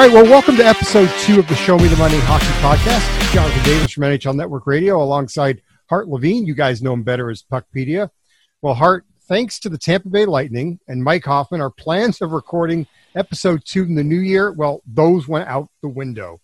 All 0.00 0.06
right, 0.06 0.14
well, 0.14 0.24
welcome 0.24 0.56
to 0.56 0.64
episode 0.64 1.10
two 1.18 1.38
of 1.38 1.46
the 1.46 1.54
Show 1.54 1.76
Me 1.76 1.86
the 1.86 1.96
Money 1.96 2.16
Hockey 2.20 2.46
Podcast. 2.62 3.34
Jonathan 3.34 3.62
Davis 3.64 3.92
from 3.92 4.04
NHL 4.04 4.34
Network 4.34 4.66
Radio 4.66 5.02
alongside 5.02 5.60
Hart 5.90 6.08
Levine. 6.08 6.46
You 6.46 6.54
guys 6.54 6.80
know 6.80 6.94
him 6.94 7.02
better 7.02 7.28
as 7.28 7.42
Puckpedia. 7.42 8.08
Well, 8.62 8.72
Hart, 8.72 9.04
thanks 9.28 9.60
to 9.60 9.68
the 9.68 9.76
Tampa 9.76 10.08
Bay 10.08 10.24
Lightning 10.24 10.80
and 10.88 11.04
Mike 11.04 11.26
Hoffman, 11.26 11.60
our 11.60 11.68
plans 11.68 12.22
of 12.22 12.32
recording 12.32 12.86
episode 13.14 13.62
two 13.66 13.82
in 13.82 13.94
the 13.94 14.02
new 14.02 14.20
year, 14.20 14.52
well, 14.52 14.80
those 14.86 15.28
went 15.28 15.50
out 15.50 15.68
the 15.82 15.88
window. 15.88 16.40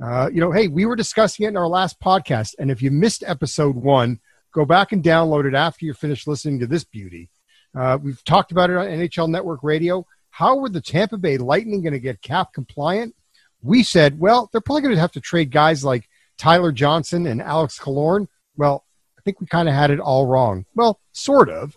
Uh, 0.00 0.30
you 0.32 0.40
know, 0.40 0.52
hey, 0.52 0.68
we 0.68 0.86
were 0.86 0.94
discussing 0.94 1.46
it 1.46 1.48
in 1.48 1.56
our 1.56 1.66
last 1.66 1.98
podcast, 1.98 2.54
and 2.60 2.70
if 2.70 2.80
you 2.80 2.92
missed 2.92 3.24
episode 3.26 3.74
one, 3.74 4.20
go 4.52 4.64
back 4.64 4.92
and 4.92 5.02
download 5.02 5.46
it 5.46 5.54
after 5.56 5.84
you're 5.84 5.96
finished 5.96 6.28
listening 6.28 6.60
to 6.60 6.68
this 6.68 6.84
beauty. 6.84 7.28
Uh, 7.76 7.98
we've 8.00 8.22
talked 8.22 8.52
about 8.52 8.70
it 8.70 8.76
on 8.76 8.86
NHL 8.86 9.28
Network 9.28 9.64
Radio. 9.64 10.06
How 10.34 10.56
were 10.56 10.68
the 10.68 10.80
Tampa 10.80 11.16
Bay 11.16 11.38
Lightning 11.38 11.80
going 11.80 11.92
to 11.92 12.00
get 12.00 12.20
cap 12.20 12.52
compliant? 12.52 13.14
We 13.62 13.84
said, 13.84 14.18
well, 14.18 14.50
they're 14.50 14.60
probably 14.60 14.82
going 14.82 14.94
to 14.96 15.00
have 15.00 15.12
to 15.12 15.20
trade 15.20 15.52
guys 15.52 15.84
like 15.84 16.08
Tyler 16.38 16.72
Johnson 16.72 17.28
and 17.28 17.40
Alex 17.40 17.78
Killorn. 17.78 18.26
Well, 18.56 18.84
I 19.16 19.22
think 19.24 19.40
we 19.40 19.46
kind 19.46 19.68
of 19.68 19.76
had 19.76 19.92
it 19.92 20.00
all 20.00 20.26
wrong. 20.26 20.64
Well, 20.74 20.98
sort 21.12 21.50
of. 21.50 21.76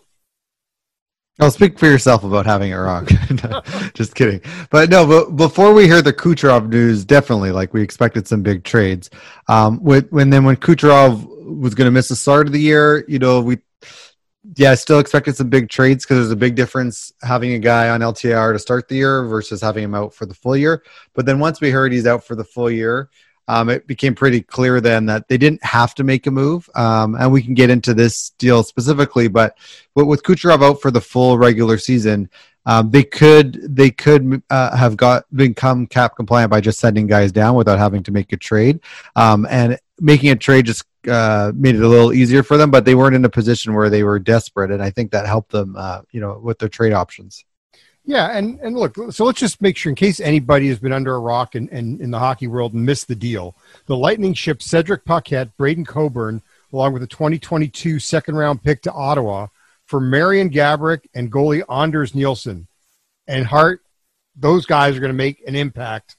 I'll 1.38 1.52
speak 1.52 1.78
for 1.78 1.86
yourself 1.86 2.24
about 2.24 2.46
having 2.46 2.72
it 2.72 2.74
wrong. 2.74 3.06
Just 3.94 4.16
kidding. 4.16 4.40
But 4.70 4.90
no, 4.90 5.06
but 5.06 5.36
before 5.36 5.72
we 5.72 5.86
hear 5.86 6.02
the 6.02 6.12
Kucherov 6.12 6.68
news, 6.68 7.04
definitely 7.04 7.52
like 7.52 7.72
we 7.72 7.80
expected 7.80 8.26
some 8.26 8.42
big 8.42 8.64
trades. 8.64 9.08
Um, 9.46 9.78
when, 9.84 10.02
when 10.10 10.30
then 10.30 10.42
when 10.44 10.56
Kucherov 10.56 11.24
was 11.60 11.76
going 11.76 11.86
to 11.86 11.92
miss 11.92 12.08
the 12.08 12.16
start 12.16 12.48
of 12.48 12.52
the 12.52 12.60
year, 12.60 13.04
you 13.06 13.20
know, 13.20 13.40
we 13.40 13.58
yeah, 14.56 14.70
I 14.70 14.74
still 14.76 14.98
expected 14.98 15.36
some 15.36 15.48
big 15.48 15.68
trades 15.68 16.04
because 16.04 16.18
there's 16.18 16.30
a 16.30 16.36
big 16.36 16.54
difference 16.54 17.12
having 17.22 17.52
a 17.52 17.58
guy 17.58 17.88
on 17.90 18.00
LTIR 18.00 18.52
to 18.52 18.58
start 18.58 18.88
the 18.88 18.94
year 18.96 19.24
versus 19.24 19.60
having 19.60 19.84
him 19.84 19.94
out 19.94 20.14
for 20.14 20.26
the 20.26 20.34
full 20.34 20.56
year. 20.56 20.84
But 21.14 21.26
then 21.26 21.38
once 21.38 21.60
we 21.60 21.70
heard 21.70 21.92
he's 21.92 22.06
out 22.06 22.24
for 22.24 22.34
the 22.34 22.44
full 22.44 22.70
year, 22.70 23.10
um, 23.48 23.70
it 23.70 23.86
became 23.86 24.14
pretty 24.14 24.42
clear 24.42 24.80
then 24.80 25.06
that 25.06 25.26
they 25.26 25.38
didn't 25.38 25.64
have 25.64 25.94
to 25.96 26.04
make 26.04 26.26
a 26.26 26.30
move. 26.30 26.68
Um, 26.74 27.16
and 27.16 27.32
we 27.32 27.42
can 27.42 27.54
get 27.54 27.70
into 27.70 27.94
this 27.94 28.30
deal 28.38 28.62
specifically, 28.62 29.26
but 29.26 29.56
with 29.94 30.22
Kucherov 30.22 30.62
out 30.62 30.80
for 30.80 30.90
the 30.90 31.00
full 31.00 31.38
regular 31.38 31.78
season, 31.78 32.30
um, 32.66 32.90
they 32.90 33.02
could 33.02 33.74
they 33.74 33.90
could 33.90 34.42
uh, 34.50 34.76
have 34.76 34.96
got 34.96 35.24
become 35.34 35.86
cap 35.86 36.16
compliant 36.16 36.50
by 36.50 36.60
just 36.60 36.78
sending 36.78 37.06
guys 37.06 37.32
down 37.32 37.54
without 37.54 37.78
having 37.78 38.02
to 38.02 38.12
make 38.12 38.30
a 38.34 38.36
trade. 38.36 38.80
Um, 39.16 39.46
and 39.50 39.78
making 39.98 40.30
a 40.30 40.36
trade 40.36 40.66
just 40.66 40.84
uh, 41.08 41.50
made 41.54 41.74
it 41.74 41.82
a 41.82 41.88
little 41.88 42.12
easier 42.12 42.42
for 42.42 42.58
them, 42.58 42.70
but 42.70 42.84
they 42.84 42.94
weren't 42.94 43.16
in 43.16 43.24
a 43.24 43.30
position 43.30 43.72
where 43.74 43.88
they 43.88 44.02
were 44.02 44.18
desperate, 44.18 44.70
and 44.70 44.82
I 44.82 44.90
think 44.90 45.12
that 45.12 45.26
helped 45.26 45.50
them, 45.50 45.74
uh, 45.76 46.02
you 46.12 46.20
know, 46.20 46.38
with 46.38 46.58
their 46.58 46.68
trade 46.68 46.92
options. 46.92 47.44
Yeah, 48.08 48.34
and 48.34 48.58
and 48.60 48.74
look, 48.74 48.96
so 49.10 49.26
let's 49.26 49.38
just 49.38 49.60
make 49.60 49.76
sure, 49.76 49.90
in 49.90 49.94
case 49.94 50.18
anybody 50.18 50.68
has 50.68 50.78
been 50.78 50.94
under 50.94 51.14
a 51.14 51.18
rock 51.18 51.54
and 51.54 51.68
in, 51.68 51.76
in, 51.96 52.04
in, 52.04 52.10
the 52.10 52.18
hockey 52.18 52.46
world 52.46 52.72
and 52.72 52.86
missed 52.86 53.06
the 53.06 53.14
deal, 53.14 53.54
the 53.84 53.98
Lightning 53.98 54.32
shipped 54.32 54.62
Cedric 54.62 55.04
Paquette, 55.04 55.54
Braydon 55.58 55.84
Coburn, 55.84 56.40
along 56.72 56.94
with 56.94 57.02
a 57.02 57.06
2022 57.06 57.98
second 57.98 58.34
round 58.34 58.62
pick 58.62 58.80
to 58.80 58.92
Ottawa 58.92 59.48
for 59.84 60.00
Marian 60.00 60.48
Gaborik 60.48 61.02
and 61.14 61.30
goalie 61.30 61.62
Anders 61.68 62.14
Nilsson. 62.14 62.66
And 63.26 63.44
Hart, 63.44 63.82
those 64.34 64.64
guys 64.64 64.96
are 64.96 65.00
going 65.00 65.12
to 65.12 65.14
make 65.14 65.46
an 65.46 65.54
impact 65.54 66.16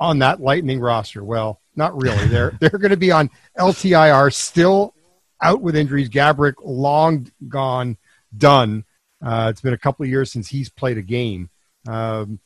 on 0.00 0.20
that 0.20 0.40
Lightning 0.40 0.80
roster. 0.80 1.22
Well, 1.22 1.60
not 1.76 2.00
really. 2.00 2.26
They're 2.28 2.56
they're 2.58 2.70
going 2.70 2.90
to 2.90 2.96
be 2.96 3.12
on 3.12 3.28
LTIR, 3.58 4.32
still 4.32 4.94
out 5.42 5.60
with 5.60 5.76
injuries. 5.76 6.08
Gaborik 6.08 6.54
long 6.64 7.30
gone, 7.48 7.98
done. 8.34 8.86
Uh, 9.22 9.48
it's 9.50 9.60
been 9.60 9.74
a 9.74 9.78
couple 9.78 10.04
of 10.04 10.10
years 10.10 10.30
since 10.32 10.48
he's 10.48 10.68
played 10.68 10.98
a 10.98 11.02
game. 11.02 11.50
Um, 11.86 12.38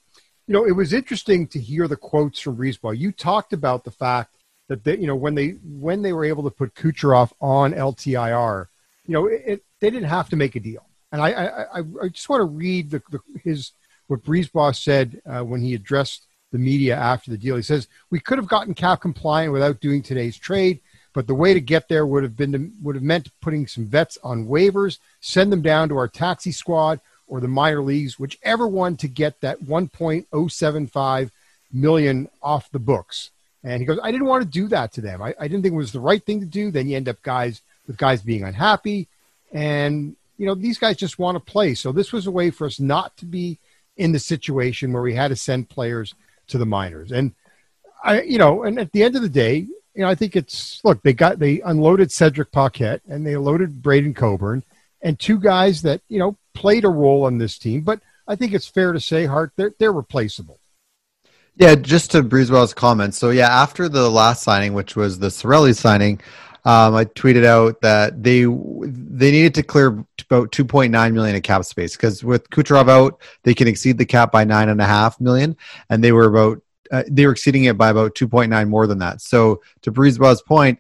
you 0.46 0.54
know, 0.54 0.66
it 0.66 0.72
was 0.72 0.92
interesting 0.92 1.46
to 1.48 1.60
hear 1.60 1.86
the 1.86 1.96
quotes 1.96 2.40
from 2.40 2.56
BriseBois. 2.56 2.98
You 2.98 3.12
talked 3.12 3.52
about 3.52 3.84
the 3.84 3.90
fact 3.90 4.36
that 4.68 4.84
they, 4.84 4.98
you 4.98 5.06
know 5.06 5.16
when 5.16 5.34
they 5.34 5.50
when 5.62 6.02
they 6.02 6.12
were 6.12 6.24
able 6.24 6.44
to 6.44 6.50
put 6.50 6.74
Kucherov 6.74 7.32
on 7.40 7.72
LTIR, 7.72 8.66
you 9.06 9.12
know, 9.12 9.27
it, 9.27 9.42
it, 9.46 9.64
they 9.80 9.90
didn't 9.90 10.08
have 10.08 10.28
to 10.30 10.36
make 10.36 10.56
a 10.56 10.61
deal. 10.61 10.86
And 11.11 11.20
I 11.20 11.30
I, 11.30 11.78
I 11.78 12.08
just 12.08 12.28
want 12.28 12.40
to 12.40 12.44
read 12.44 12.90
the, 12.90 13.02
the, 13.11 13.20
his 13.42 13.72
what 14.06 14.24
BriseBois 14.24 14.77
said 14.77 15.20
uh, 15.27 15.42
when 15.42 15.61
he 15.61 15.74
addressed 15.74 16.27
the 16.52 16.58
media 16.58 16.96
after 16.96 17.30
the 17.30 17.38
deal. 17.38 17.56
He 17.56 17.62
says 17.62 17.88
we 18.11 18.20
could 18.20 18.38
have 18.38 18.48
gotten 18.48 18.74
cap 18.74 19.00
compliant 19.00 19.52
without 19.52 19.80
doing 19.80 20.02
today's 20.02 20.36
trade, 20.36 20.80
but 21.12 21.27
the 21.27 21.34
way 21.34 21.55
to 21.55 21.61
get 21.61 21.89
there 21.89 22.06
would 22.06 22.23
have 22.23 22.36
been 22.36 22.52
to, 22.52 22.70
would 22.83 22.95
have 22.95 23.05
meant 23.05 23.28
putting 23.40 23.67
some 23.67 23.86
vets 23.86 24.18
on 24.23 24.46
waivers, 24.46 24.98
send 25.20 25.52
them 25.52 25.62
down 25.62 25.89
to 25.89 25.96
our 25.96 26.08
taxi 26.08 26.52
squad 26.52 27.00
or 27.27 27.40
the 27.40 27.48
minor 27.48 27.83
leagues, 27.83 28.18
whichever 28.18 28.67
one 28.67 28.96
to 28.98 29.08
get 29.08 29.40
that 29.40 29.61
1.075 29.61 31.30
million 31.73 32.28
off 32.42 32.70
the 32.70 32.78
books. 32.78 33.30
And 33.64 33.80
he 33.80 33.86
goes, 33.86 33.98
I 34.02 34.11
didn't 34.11 34.27
want 34.27 34.42
to 34.42 34.48
do 34.48 34.68
that 34.68 34.92
to 34.95 35.00
them. 35.00 35.23
I, 35.23 35.34
I 35.39 35.48
didn't 35.48 35.62
think 35.62 35.73
it 35.73 35.77
was 35.77 35.92
the 35.92 36.00
right 36.00 36.23
thing 36.23 36.40
to 36.40 36.46
do. 36.46 36.70
Then 36.70 36.89
you 36.89 36.96
end 36.96 37.08
up 37.08 37.23
guys 37.23 37.62
with 37.86 37.96
guys 37.96 38.23
being 38.23 38.44
unhappy, 38.44 39.08
and 39.52 40.17
you 40.36 40.46
know 40.46 40.55
these 40.55 40.79
guys 40.79 40.96
just 40.96 41.18
want 41.18 41.36
to 41.36 41.52
play. 41.52 41.74
So 41.74 41.92
this 41.92 42.12
was 42.12 42.27
a 42.27 42.30
way 42.30 42.50
for 42.50 42.67
us 42.67 42.80
not 42.80 43.17
to 43.18 43.24
be 43.24 43.58
in 43.96 44.12
the 44.12 44.18
situation 44.18 44.92
where 44.92 45.02
we 45.02 45.14
had 45.14 45.29
to 45.29 45.36
send 45.36 45.68
players 45.68 46.14
to 46.48 46.58
the 46.58 46.67
minors. 46.67 47.12
And 47.12 47.33
I, 48.02 48.23
you 48.23 48.39
know, 48.39 48.64
and 48.64 48.79
at 48.79 48.92
the 48.92 49.02
end 49.05 49.17
of 49.17 49.23
the 49.23 49.29
day, 49.29 49.68
you 49.95 50.03
know, 50.03 50.08
I 50.08 50.14
think 50.14 50.36
it's 50.36 50.80
look, 50.85 51.03
they 51.03 51.13
got 51.13 51.39
they 51.39 51.61
unloaded 51.61 52.11
Cedric 52.11 52.51
Paquette 52.53 53.03
and 53.08 53.27
they 53.27 53.36
loaded 53.36 53.83
Braydon 53.83 54.14
Coburn 54.14 54.64
and 55.03 55.19
two 55.19 55.39
guys 55.39 55.83
that, 55.83 56.01
you 56.08 56.19
know, 56.19 56.36
played 56.55 56.85
a 56.85 56.89
role 56.89 57.25
on 57.25 57.39
this 57.39 57.58
team, 57.58 57.83
but 57.83 58.01
I 58.27 58.36
think 58.36 58.53
it's 58.53 58.67
fair 58.67 58.92
to 58.92 59.01
say, 59.01 59.27
Hart, 59.27 59.53
they're 59.57 59.75
they're 59.79 59.92
replaceable. 59.92 60.58
Yeah, 61.57 61.75
just 61.75 62.13
to 62.13 62.23
BriseBois's 62.23 62.73
comments. 62.73 63.19
So 63.19 63.30
yeah, 63.30 63.48
after 63.48 63.89
the 63.89 64.08
last 64.11 64.42
signing, 64.42 64.73
which 64.73 64.97
was 64.97 65.19
the 65.19 65.27
Cirelli 65.27 65.77
signing, 65.77 66.19
um, 66.64 66.95
I 66.95 67.05
tweeted 67.05 67.45
out 67.45 67.80
that 67.83 68.23
they 68.23 68.45
they 68.45 69.30
needed 69.30 69.55
to 69.57 69.63
clear 69.63 69.89
about 70.30 70.53
2.9 70.53 71.13
million 71.13 71.36
in 71.36 71.42
cap 71.42 71.64
space 71.64 71.97
because 71.97 72.24
with 72.24 72.48
Kucherov 72.51 72.89
out, 72.89 73.20
they 73.42 73.53
can 73.53 73.69
exceed 73.69 73.98
the 73.98 74.07
cap 74.07 74.33
by 74.33 74.45
nine 74.45 74.69
and 74.69 74.80
a 74.80 74.86
half 74.86 75.20
million, 75.20 75.57
and 75.91 76.03
they 76.03 76.13
were 76.13 76.24
about 76.24 76.63
uh, 76.92 77.03
they 77.08 77.27
were 77.27 77.33
exceeding 77.33 77.64
it 77.64 77.79
by 77.79 77.91
about 77.91 78.14
2.9 78.14 78.69
more 78.69 78.86
than 78.86 78.98
that. 78.98 79.20
So 79.20 79.63
to 79.80 79.91
BriseBois's 79.91 80.42
point, 80.42 80.79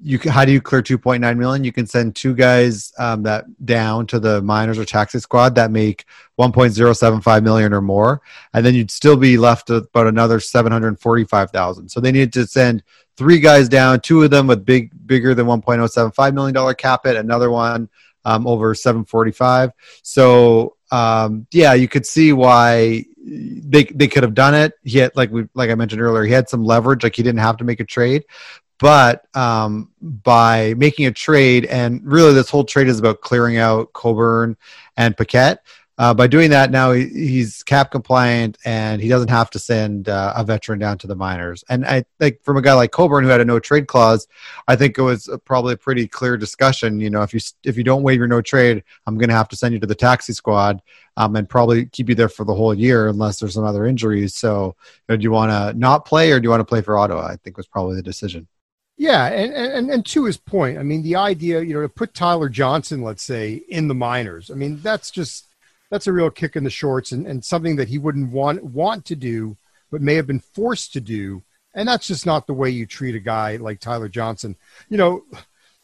you 0.00 0.18
can, 0.18 0.32
how 0.32 0.44
do 0.44 0.52
you 0.52 0.60
clear 0.60 0.82
2.9 0.82 1.36
million? 1.38 1.64
You 1.64 1.72
can 1.72 1.86
send 1.86 2.14
two 2.14 2.34
guys 2.34 2.92
um, 2.98 3.22
that 3.22 3.46
down 3.64 4.06
to 4.08 4.20
the 4.20 4.42
minors 4.42 4.78
or 4.78 4.84
taxi 4.84 5.18
squad 5.18 5.54
that 5.54 5.70
make 5.70 6.04
1.075 6.38 7.42
million 7.42 7.72
or 7.72 7.80
more, 7.80 8.20
and 8.52 8.66
then 8.66 8.74
you'd 8.74 8.90
still 8.90 9.16
be 9.16 9.38
left 9.38 9.70
with 9.70 9.86
about 9.86 10.06
another 10.06 10.40
745,000. 10.40 11.88
So 11.88 12.00
they 12.00 12.12
needed 12.12 12.32
to 12.34 12.46
send 12.46 12.82
three 13.16 13.38
guys 13.38 13.68
down, 13.68 14.00
two 14.00 14.22
of 14.22 14.30
them 14.30 14.46
with 14.46 14.66
big 14.66 14.90
bigger 15.06 15.34
than 15.34 15.46
1.075 15.46 16.34
million 16.34 16.54
dollar 16.54 16.74
cap 16.74 17.06
it, 17.06 17.16
another 17.16 17.50
one 17.50 17.88
um, 18.24 18.46
over 18.46 18.74
745. 18.74 19.70
So 20.02 20.76
um, 20.90 21.46
yeah, 21.50 21.74
you 21.74 21.88
could 21.88 22.04
see 22.06 22.32
why 22.32 23.04
they 23.24 23.84
they 23.84 24.06
could 24.08 24.22
have 24.22 24.34
done 24.34 24.54
it. 24.54 24.74
He 24.82 24.98
had 24.98 25.16
like 25.16 25.30
we 25.30 25.46
like 25.54 25.70
I 25.70 25.74
mentioned 25.74 26.02
earlier, 26.02 26.24
he 26.24 26.32
had 26.32 26.48
some 26.48 26.64
leverage, 26.64 27.02
like 27.02 27.16
he 27.16 27.22
didn't 27.22 27.40
have 27.40 27.56
to 27.58 27.64
make 27.64 27.80
a 27.80 27.84
trade. 27.84 28.24
But 28.80 29.24
um, 29.34 29.90
by 30.02 30.74
making 30.76 31.06
a 31.06 31.12
trade, 31.12 31.64
and 31.66 32.00
really 32.04 32.34
this 32.34 32.50
whole 32.50 32.64
trade 32.64 32.88
is 32.88 32.98
about 32.98 33.20
clearing 33.20 33.56
out 33.56 33.92
Coburn 33.92 34.56
and 34.96 35.16
Paquette. 35.16 35.60
Uh, 35.96 36.12
by 36.12 36.26
doing 36.26 36.50
that, 36.50 36.72
now 36.72 36.90
he, 36.90 37.06
he's 37.06 37.62
cap 37.62 37.92
compliant 37.92 38.58
and 38.64 39.00
he 39.00 39.08
doesn't 39.08 39.30
have 39.30 39.48
to 39.48 39.60
send 39.60 40.08
uh, 40.08 40.32
a 40.36 40.42
veteran 40.42 40.80
down 40.80 40.98
to 40.98 41.06
the 41.06 41.14
minors. 41.14 41.62
And 41.68 41.86
I 41.86 42.04
think 42.18 42.42
from 42.42 42.56
a 42.56 42.62
guy 42.62 42.74
like 42.74 42.90
Coburn 42.90 43.22
who 43.22 43.30
had 43.30 43.40
a 43.40 43.44
no 43.44 43.60
trade 43.60 43.86
clause, 43.86 44.26
I 44.66 44.74
think 44.74 44.98
it 44.98 45.02
was 45.02 45.30
probably 45.44 45.74
a 45.74 45.76
pretty 45.76 46.08
clear 46.08 46.36
discussion. 46.36 46.98
You 46.98 47.10
know, 47.10 47.22
if 47.22 47.32
you 47.32 47.40
if 47.62 47.76
you 47.76 47.84
don't 47.84 48.02
waive 48.02 48.18
your 48.18 48.26
no 48.26 48.42
trade, 48.42 48.82
I'm 49.06 49.16
going 49.18 49.28
to 49.28 49.36
have 49.36 49.48
to 49.50 49.56
send 49.56 49.72
you 49.72 49.78
to 49.80 49.86
the 49.86 49.94
taxi 49.94 50.32
squad 50.32 50.82
um, 51.16 51.36
and 51.36 51.48
probably 51.48 51.86
keep 51.86 52.08
you 52.08 52.16
there 52.16 52.28
for 52.28 52.44
the 52.44 52.54
whole 52.54 52.74
year 52.74 53.06
unless 53.08 53.38
there's 53.38 53.54
some 53.54 53.64
other 53.64 53.86
injuries. 53.86 54.34
So, 54.34 54.74
you 55.08 55.12
know, 55.12 55.16
do 55.16 55.22
you 55.22 55.30
want 55.30 55.52
to 55.52 55.78
not 55.78 56.06
play 56.06 56.32
or 56.32 56.40
do 56.40 56.44
you 56.44 56.50
want 56.50 56.60
to 56.60 56.64
play 56.64 56.80
for 56.80 56.98
Ottawa? 56.98 57.26
I 57.26 57.36
think 57.36 57.56
was 57.56 57.68
probably 57.68 57.94
the 57.94 58.02
decision. 58.02 58.48
Yeah, 58.96 59.26
and, 59.26 59.52
and 59.52 59.90
and 59.90 60.06
to 60.06 60.24
his 60.24 60.38
point, 60.38 60.78
I 60.78 60.82
mean, 60.82 61.02
the 61.02 61.16
idea, 61.16 61.60
you 61.62 61.74
know, 61.74 61.82
to 61.82 61.88
put 61.88 62.14
Tyler 62.14 62.48
Johnson, 62.48 63.02
let's 63.02 63.22
say, 63.22 63.62
in 63.68 63.86
the 63.86 63.94
minors, 63.94 64.50
I 64.50 64.54
mean, 64.54 64.80
that's 64.80 65.10
just 65.10 65.53
that's 65.90 66.06
a 66.06 66.12
real 66.12 66.30
kick 66.30 66.56
in 66.56 66.64
the 66.64 66.70
shorts 66.70 67.12
and, 67.12 67.26
and 67.26 67.44
something 67.44 67.76
that 67.76 67.88
he 67.88 67.98
wouldn't 67.98 68.32
want 68.32 68.64
want 68.64 69.04
to 69.06 69.16
do, 69.16 69.56
but 69.90 70.02
may 70.02 70.14
have 70.14 70.26
been 70.26 70.40
forced 70.40 70.92
to 70.94 71.00
do. 71.00 71.42
And 71.74 71.88
that's 71.88 72.06
just 72.06 72.26
not 72.26 72.46
the 72.46 72.54
way 72.54 72.70
you 72.70 72.86
treat 72.86 73.14
a 73.14 73.20
guy 73.20 73.56
like 73.56 73.80
Tyler 73.80 74.08
Johnson. 74.08 74.56
You 74.88 74.96
know, 74.96 75.24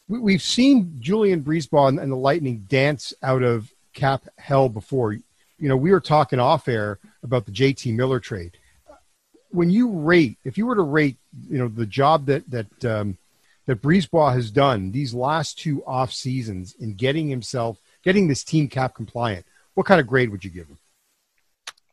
we, 0.09 0.33
have 0.33 0.43
seen 0.43 0.97
Julien 1.01 1.43
BriseBois 1.43 2.01
and, 2.01 2.13
the 2.13 2.17
Lightning 2.17 2.65
dance 2.69 3.15
out 3.23 3.43
of 3.43 3.73
cap 3.93 4.27
hell 4.39 4.69
before. 4.69 5.13
You 5.13 5.69
know, 5.69 5.77
we 5.77 5.91
were 5.91 6.01
talking 6.01 6.39
off 6.39 6.69
air 6.69 6.99
about 7.23 7.47
the 7.47 7.53
JT 7.53 7.95
Miller 7.95 8.21
trade. 8.21 8.57
When 9.51 9.71
you 9.71 9.91
rate, 9.91 10.39
if 10.45 10.59
you 10.59 10.67
were 10.67 10.77
to 10.77 10.83
rate, 10.83 11.17
you 11.49 11.59
know, 11.59 11.69
the 11.69 11.87
job 11.87 12.27
that 12.27 12.49
that 12.51 12.85
um, 12.85 13.19
that 13.67 13.83
BriseBois 13.83 14.33
has 14.35 14.51
done 14.51 14.93
these 14.93 15.13
last 15.13 15.59
two 15.59 15.85
off 15.85 16.13
seasons 16.13 16.75
in 16.79 16.95
getting 16.95 17.29
himself, 17.29 17.79
getting 18.03 18.29
this 18.29 18.45
team 18.45 18.69
cap 18.69 18.95
compliant, 18.95 19.45
what 19.75 19.87
kind 19.87 20.01
of 20.01 20.07
grade 20.07 20.31
would 20.31 20.45
you 20.45 20.51
give 20.51 20.67
him? 20.67 20.79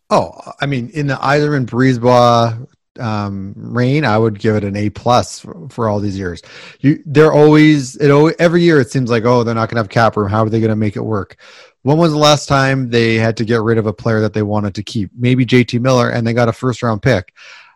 Oh, 0.09 0.31
I 0.61 0.65
mean, 0.65 0.89
in 0.89 1.07
the 1.07 1.23
either 1.23 1.55
in 1.55 1.65
BriseBois 1.65 2.67
um, 2.99 3.53
reign, 3.55 4.05
I 4.05 4.17
would 4.17 4.39
give 4.39 4.55
it 4.55 4.63
an 4.63 4.75
A 4.75 4.89
plus 4.89 5.39
for, 5.39 5.67
for, 5.69 5.89
all 5.89 5.99
these 5.99 6.17
years. 6.17 6.41
You, 6.79 7.01
they're 7.05 7.33
always 7.33 7.95
it 7.97 8.09
always, 8.09 8.35
every 8.39 8.61
year. 8.61 8.79
It 8.79 8.91
seems 8.91 9.09
like 9.09 9.25
oh, 9.25 9.43
they're 9.43 9.55
not 9.55 9.69
going 9.69 9.75
to 9.75 9.81
have 9.81 9.89
cap 9.89 10.15
room. 10.17 10.29
How 10.29 10.43
are 10.43 10.49
they 10.49 10.59
going 10.59 10.69
to 10.69 10.75
make 10.75 10.95
it 10.95 11.01
work? 11.01 11.37
When 11.83 11.97
was 11.97 12.11
the 12.11 12.17
last 12.17 12.47
time 12.47 12.89
they 12.89 13.15
had 13.15 13.37
to 13.37 13.45
get 13.45 13.61
rid 13.61 13.77
of 13.77 13.85
a 13.85 13.93
player 13.93 14.19
that 14.21 14.33
they 14.33 14.43
wanted 14.43 14.75
to 14.75 14.83
keep? 14.83 15.11
Maybe 15.15 15.45
JT 15.45 15.79
Miller, 15.79 16.09
and 16.09 16.25
they 16.25 16.33
got 16.33 16.49
a 16.49 16.53
first 16.53 16.83
round 16.83 17.01
pick. 17.01 17.33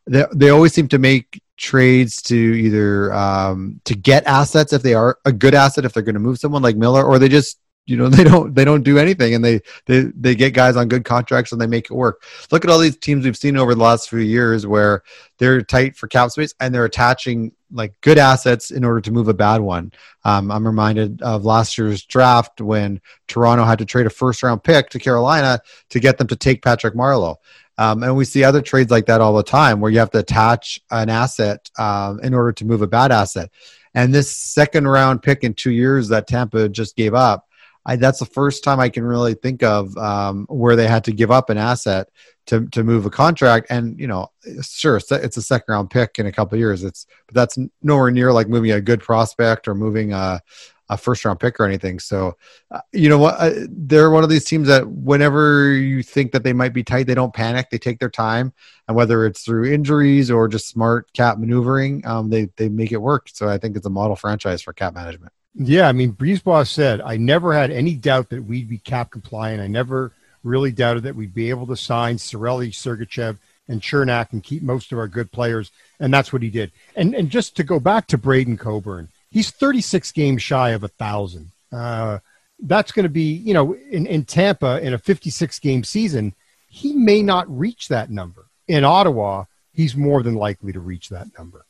They, 0.08 0.26
they 0.34 0.50
always 0.50 0.74
seem 0.74 0.88
to 0.90 1.00
make 1.00 1.42
trades 1.58 2.22
to 2.24 2.36
either 2.36 3.14
um, 3.14 3.80
to 3.86 3.96
get 3.96 4.26
assets 4.26 4.74
if 4.74 4.82
they 4.82 4.96
are 4.96 5.20
a 5.26 5.32
good 5.32 5.54
asset 5.54 5.86
if 5.86 5.94
they're 5.94 6.04
going 6.04 6.16
to 6.16 6.20
move 6.20 6.40
someone 6.40 6.62
like 6.62 6.76
Miller, 6.76 7.04
or 7.04 7.20
they 7.20 7.30
just 7.30 7.60
you 7.86 7.98
know 7.98 8.10
they 8.10 8.24
don't 8.24 8.54
they 8.54 8.66
don't 8.66 8.84
do 8.84 8.98
anything 8.98 9.34
and 9.34 9.44
they 9.44 9.60
they 9.86 10.02
they 10.16 10.36
get 10.36 10.54
guys 10.54 10.76
on 10.76 10.88
good 10.88 11.06
contracts 11.06 11.52
and 11.52 11.60
they 11.60 11.68
make 11.68 11.86
it 11.86 11.94
work. 11.94 12.24
Look 12.52 12.64
at 12.64 12.72
all 12.72 12.80
these 12.80 12.98
teams 12.98 13.26
we've 13.26 13.38
seen 13.38 13.58
over 13.58 13.76
the 13.76 13.84
last 13.84 14.10
few 14.10 14.20
years 14.20 14.66
where 14.66 15.04
they're 15.38 15.62
tight 15.62 15.96
for 15.96 16.08
cap 16.08 16.32
space 16.32 16.54
and 16.60 16.74
they're 16.74 16.86
attaching 16.86 17.52
like 17.72 17.94
good 18.02 18.18
assets 18.18 18.72
in 18.72 18.84
order 18.84 19.00
to 19.02 19.12
move 19.12 19.28
a 19.28 19.34
bad 19.34 19.62
one. 19.62 19.92
Um, 20.24 20.52
i'm 20.52 20.66
reminded 20.66 21.22
of 21.22 21.46
last 21.46 21.78
year's 21.78 22.04
draft 22.04 22.62
when 22.62 23.02
toronto 23.28 23.64
had 23.64 23.80
to 23.80 23.86
trade 23.86 24.06
a 24.06 24.10
first 24.10 24.44
round 24.44 24.64
pick 24.64 24.90
to 24.90 25.00
carolina 25.00 25.60
to 25.90 26.00
get 26.00 26.18
them 26.18 26.28
to 26.28 26.36
take 26.36 26.62
patrick 26.62 26.96
marleau. 26.96 27.38
Um, 27.78 28.04
and 28.04 28.16
we 28.16 28.26
see 28.26 28.44
other 28.44 28.62
trades 28.62 28.92
like 28.92 29.08
that 29.08 29.22
all 29.22 29.34
the 29.34 29.42
time 29.42 29.80
where 29.80 29.90
you 29.90 29.98
have 29.98 30.12
to 30.12 30.20
attach 30.20 30.80
an 30.92 31.10
asset 31.10 31.68
um, 31.80 32.20
in 32.22 32.34
order 32.34 32.52
to 32.52 32.66
move 32.66 32.84
a 32.84 32.88
bad 32.88 33.12
asset. 33.12 33.50
And 33.96 34.14
this 34.14 34.30
second 34.36 34.88
round 34.88 35.24
pick 35.24 35.44
in 35.44 35.56
two 35.56 35.72
years 35.72 36.08
that 36.10 36.28
tampa 36.28 36.70
just 36.70 36.96
gave 36.96 37.16
up 37.16 37.48
I, 37.86 37.96
that's 37.96 38.20
the 38.20 38.26
first 38.26 38.64
time 38.64 38.80
I 38.80 38.90
can 38.90 39.04
really 39.04 39.34
think 39.34 39.64
of 39.64 39.98
um, 39.98 40.46
where 40.50 40.76
they 40.76 40.88
had 40.88 41.04
to 41.06 41.12
give 41.12 41.32
up 41.32 41.50
an 41.50 41.58
asset 41.58 42.10
to 42.48 42.68
to 42.68 42.84
move 42.84 43.06
a 43.06 43.10
contract. 43.10 43.68
And 43.70 44.00
you 44.00 44.08
know, 44.08 44.28
sure, 44.62 44.98
it's 44.98 45.38
a 45.38 45.42
second 45.42 45.72
round 45.72 45.90
pick 45.90 46.20
in 46.20 46.28
a 46.28 46.32
couple 46.32 46.58
years. 46.58 46.84
It's 46.84 47.08
but 47.28 47.36
that's 47.36 47.58
nowhere 47.82 48.12
near 48.12 48.32
like 48.32 48.48
moving 48.48 48.72
a 48.72 48.82
good 48.82 49.02
prospect 49.02 49.68
or 49.68 49.74
moving 49.74 50.14
a, 50.14 50.42
a 50.90 50.98
first 50.98 51.26
round 51.26 51.40
pick 51.40 51.60
or 51.60 51.66
anything. 51.66 52.00
So, 52.00 52.38
uh, 52.70 52.82
you 52.92 53.10
know 53.10 53.18
what? 53.18 53.36
Uh, 53.40 53.52
they're 53.70 54.12
one 54.12 54.24
of 54.24 54.30
these 54.30 54.46
teams 54.46 54.68
that 54.68 54.88
whenever 54.88 55.72
you 55.72 56.04
think 56.04 56.34
that 56.34 56.44
they 56.44 56.54
might 56.54 56.74
be 56.74 56.84
tight, 56.84 57.08
they 57.08 57.16
don't 57.16 57.34
panic. 57.34 57.70
They 57.72 57.80
take 57.80 58.00
their 58.00 58.10
time, 58.10 58.54
and 58.88 58.96
whether 58.96 59.26
it's 59.26 59.44
through 59.44 59.72
injuries 59.74 60.30
or 60.30 60.48
just 60.48 60.68
smart 60.68 61.12
cap 61.14 61.40
maneuvering, 61.40 62.06
um, 62.06 62.30
they 62.30 62.50
they 62.58 62.70
make 62.70 62.92
it 62.92 63.02
work. 63.02 63.28
So 63.34 63.48
I 63.48 63.58
think 63.58 63.76
it's 63.76 63.88
a 63.88 63.90
model 63.90 64.16
franchise 64.16 64.62
for 64.62 64.74
cap 64.74 64.94
management. 64.94 65.34
Yeah, 65.54 65.88
I 65.88 65.92
mean, 65.92 66.14
BriseBois 66.14 66.68
said, 66.68 67.02
I 67.02 67.18
never 67.18 67.54
had 67.54 67.72
any 67.72 67.96
doubt 67.96 68.30
that 68.30 68.46
we'd 68.46 68.70
be 68.70 68.78
cap 68.78 69.12
compliant. 69.12 69.62
I 69.62 69.68
never 69.68 70.14
really 70.44 70.72
doubted 70.72 71.04
that 71.04 71.16
we'd 71.16 71.34
be 71.34 71.50
able 71.50 71.68
to 71.68 71.76
sign 71.76 72.16
Cirelli, 72.16 72.70
Sergachev, 72.70 73.38
and 73.68 73.82
Cernak 73.82 74.32
and 74.32 74.44
keep 74.44 74.64
most 74.64 74.92
of 74.92 74.98
our 74.98 75.08
good 75.08 75.32
players. 75.32 75.72
And 76.00 76.14
that's 76.14 76.34
what 76.34 76.42
he 76.42 76.50
did. 76.50 76.72
And 76.96 77.14
and 77.14 77.30
just 77.30 77.56
to 77.58 77.64
go 77.64 77.80
back 77.80 78.08
to 78.08 78.18
Braydon 78.18 78.58
Coburn, 78.58 79.10
he's 79.30 79.52
36 79.52 80.12
games 80.12 80.42
shy 80.42 80.70
of 80.70 80.84
a 80.84 80.88
thousand. 80.88 81.52
Uh, 81.72 82.20
that's 82.64 82.92
going 82.92 83.04
to 83.04 83.10
be, 83.10 83.34
you 83.34 83.54
know, 83.54 83.74
in, 83.74 84.06
in 84.06 84.24
Tampa 84.24 84.80
in 84.82 84.94
a 84.94 84.98
56 84.98 85.58
game 85.60 85.84
season, 85.84 86.34
he 86.70 86.94
may 86.94 87.22
not 87.22 87.50
reach 87.50 87.88
that 87.88 88.10
number. 88.10 88.46
In 88.68 88.84
Ottawa, 88.84 89.46
he's 89.74 89.96
more 89.96 90.22
than 90.22 90.36
likely 90.36 90.72
to 90.72 90.80
reach 90.80 91.10
that 91.10 91.28
number. 91.38 91.66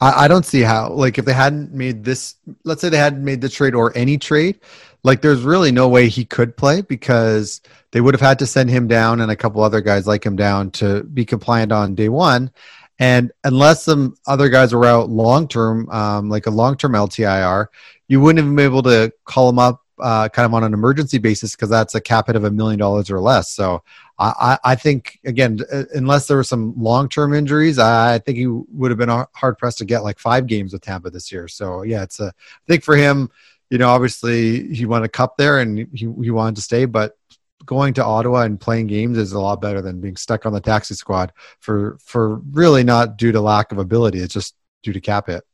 I, 0.00 0.24
I 0.24 0.28
don't 0.28 0.46
see 0.46 0.62
how. 0.62 0.90
Like, 0.90 1.18
if 1.18 1.24
they 1.24 1.32
hadn't 1.32 1.72
made 1.72 2.04
this, 2.04 2.36
let's 2.64 2.80
say 2.80 2.88
they 2.88 2.98
hadn't 2.98 3.24
made 3.24 3.40
the 3.40 3.48
trade 3.48 3.74
or 3.74 3.96
any 3.96 4.18
trade, 4.18 4.60
like, 5.02 5.22
there's 5.22 5.42
really 5.42 5.72
no 5.72 5.88
way 5.88 6.08
he 6.08 6.24
could 6.24 6.56
play 6.56 6.82
because 6.82 7.60
they 7.92 8.00
would 8.00 8.14
have 8.14 8.20
had 8.20 8.38
to 8.40 8.46
send 8.46 8.70
him 8.70 8.86
down 8.86 9.20
and 9.20 9.30
a 9.30 9.36
couple 9.36 9.62
other 9.62 9.80
guys 9.80 10.06
like 10.06 10.24
him 10.24 10.36
down 10.36 10.70
to 10.72 11.02
be 11.04 11.24
compliant 11.24 11.72
on 11.72 11.94
day 11.94 12.08
one. 12.08 12.50
And 12.98 13.30
unless 13.44 13.84
some 13.84 14.16
other 14.26 14.48
guys 14.48 14.74
were 14.74 14.84
out 14.84 15.08
long 15.08 15.46
term, 15.46 15.88
um, 15.90 16.28
like 16.28 16.46
a 16.46 16.50
long 16.50 16.76
term 16.76 16.92
LTIR, 16.92 17.66
you 18.08 18.20
wouldn't 18.20 18.44
have 18.44 18.54
been 18.54 18.64
able 18.64 18.82
to 18.82 19.12
call 19.24 19.48
him 19.48 19.58
up 19.58 19.82
uh, 20.00 20.28
kind 20.28 20.46
of 20.46 20.54
on 20.54 20.64
an 20.64 20.74
emergency 20.74 21.18
basis 21.18 21.54
because 21.54 21.70
that's 21.70 21.94
a 21.94 22.00
cap 22.00 22.26
hit 22.26 22.36
of 22.36 22.44
a 22.44 22.50
million 22.50 22.78
dollars 22.78 23.10
or 23.10 23.20
less. 23.20 23.50
So 23.50 23.82
I, 24.18 24.58
I 24.64 24.74
think 24.74 25.20
again, 25.24 25.60
uh, 25.72 25.84
unless 25.94 26.26
there 26.26 26.36
were 26.36 26.44
some 26.44 26.74
long 26.76 27.08
term 27.08 27.32
injuries, 27.32 27.78
I 27.78 28.18
think 28.18 28.38
he 28.38 28.46
would 28.46 28.90
have 28.90 28.98
been 28.98 29.24
hard 29.34 29.58
pressed 29.58 29.78
to 29.78 29.84
get 29.84 30.02
like 30.02 30.18
five 30.18 30.46
games 30.46 30.72
with 30.72 30.82
Tampa 30.82 31.10
this 31.10 31.30
year. 31.30 31.46
So 31.46 31.82
yeah, 31.82 32.02
it's 32.02 32.18
a 32.18 32.26
I 32.26 32.66
think 32.66 32.82
for 32.82 32.96
him, 32.96 33.30
you 33.70 33.78
know, 33.78 33.88
obviously 33.88 34.74
he 34.74 34.86
won 34.86 35.04
a 35.04 35.08
cup 35.08 35.36
there 35.36 35.60
and 35.60 35.78
he 35.92 36.12
he 36.20 36.30
wanted 36.30 36.56
to 36.56 36.62
stay, 36.62 36.84
but 36.84 37.16
going 37.64 37.94
to 37.94 38.04
Ottawa 38.04 38.42
and 38.42 38.60
playing 38.60 38.86
games 38.86 39.18
is 39.18 39.32
a 39.32 39.40
lot 39.40 39.60
better 39.60 39.82
than 39.82 40.00
being 40.00 40.16
stuck 40.16 40.46
on 40.46 40.52
the 40.52 40.60
taxi 40.60 40.94
squad 40.94 41.32
for 41.60 41.98
for 42.00 42.36
really 42.50 42.82
not 42.82 43.16
due 43.16 43.30
to 43.30 43.40
lack 43.40 43.70
of 43.70 43.78
ability. 43.78 44.18
It's 44.18 44.34
just 44.34 44.56
due 44.82 44.92
to 44.92 45.00
cap 45.00 45.26
hit. 45.28 45.44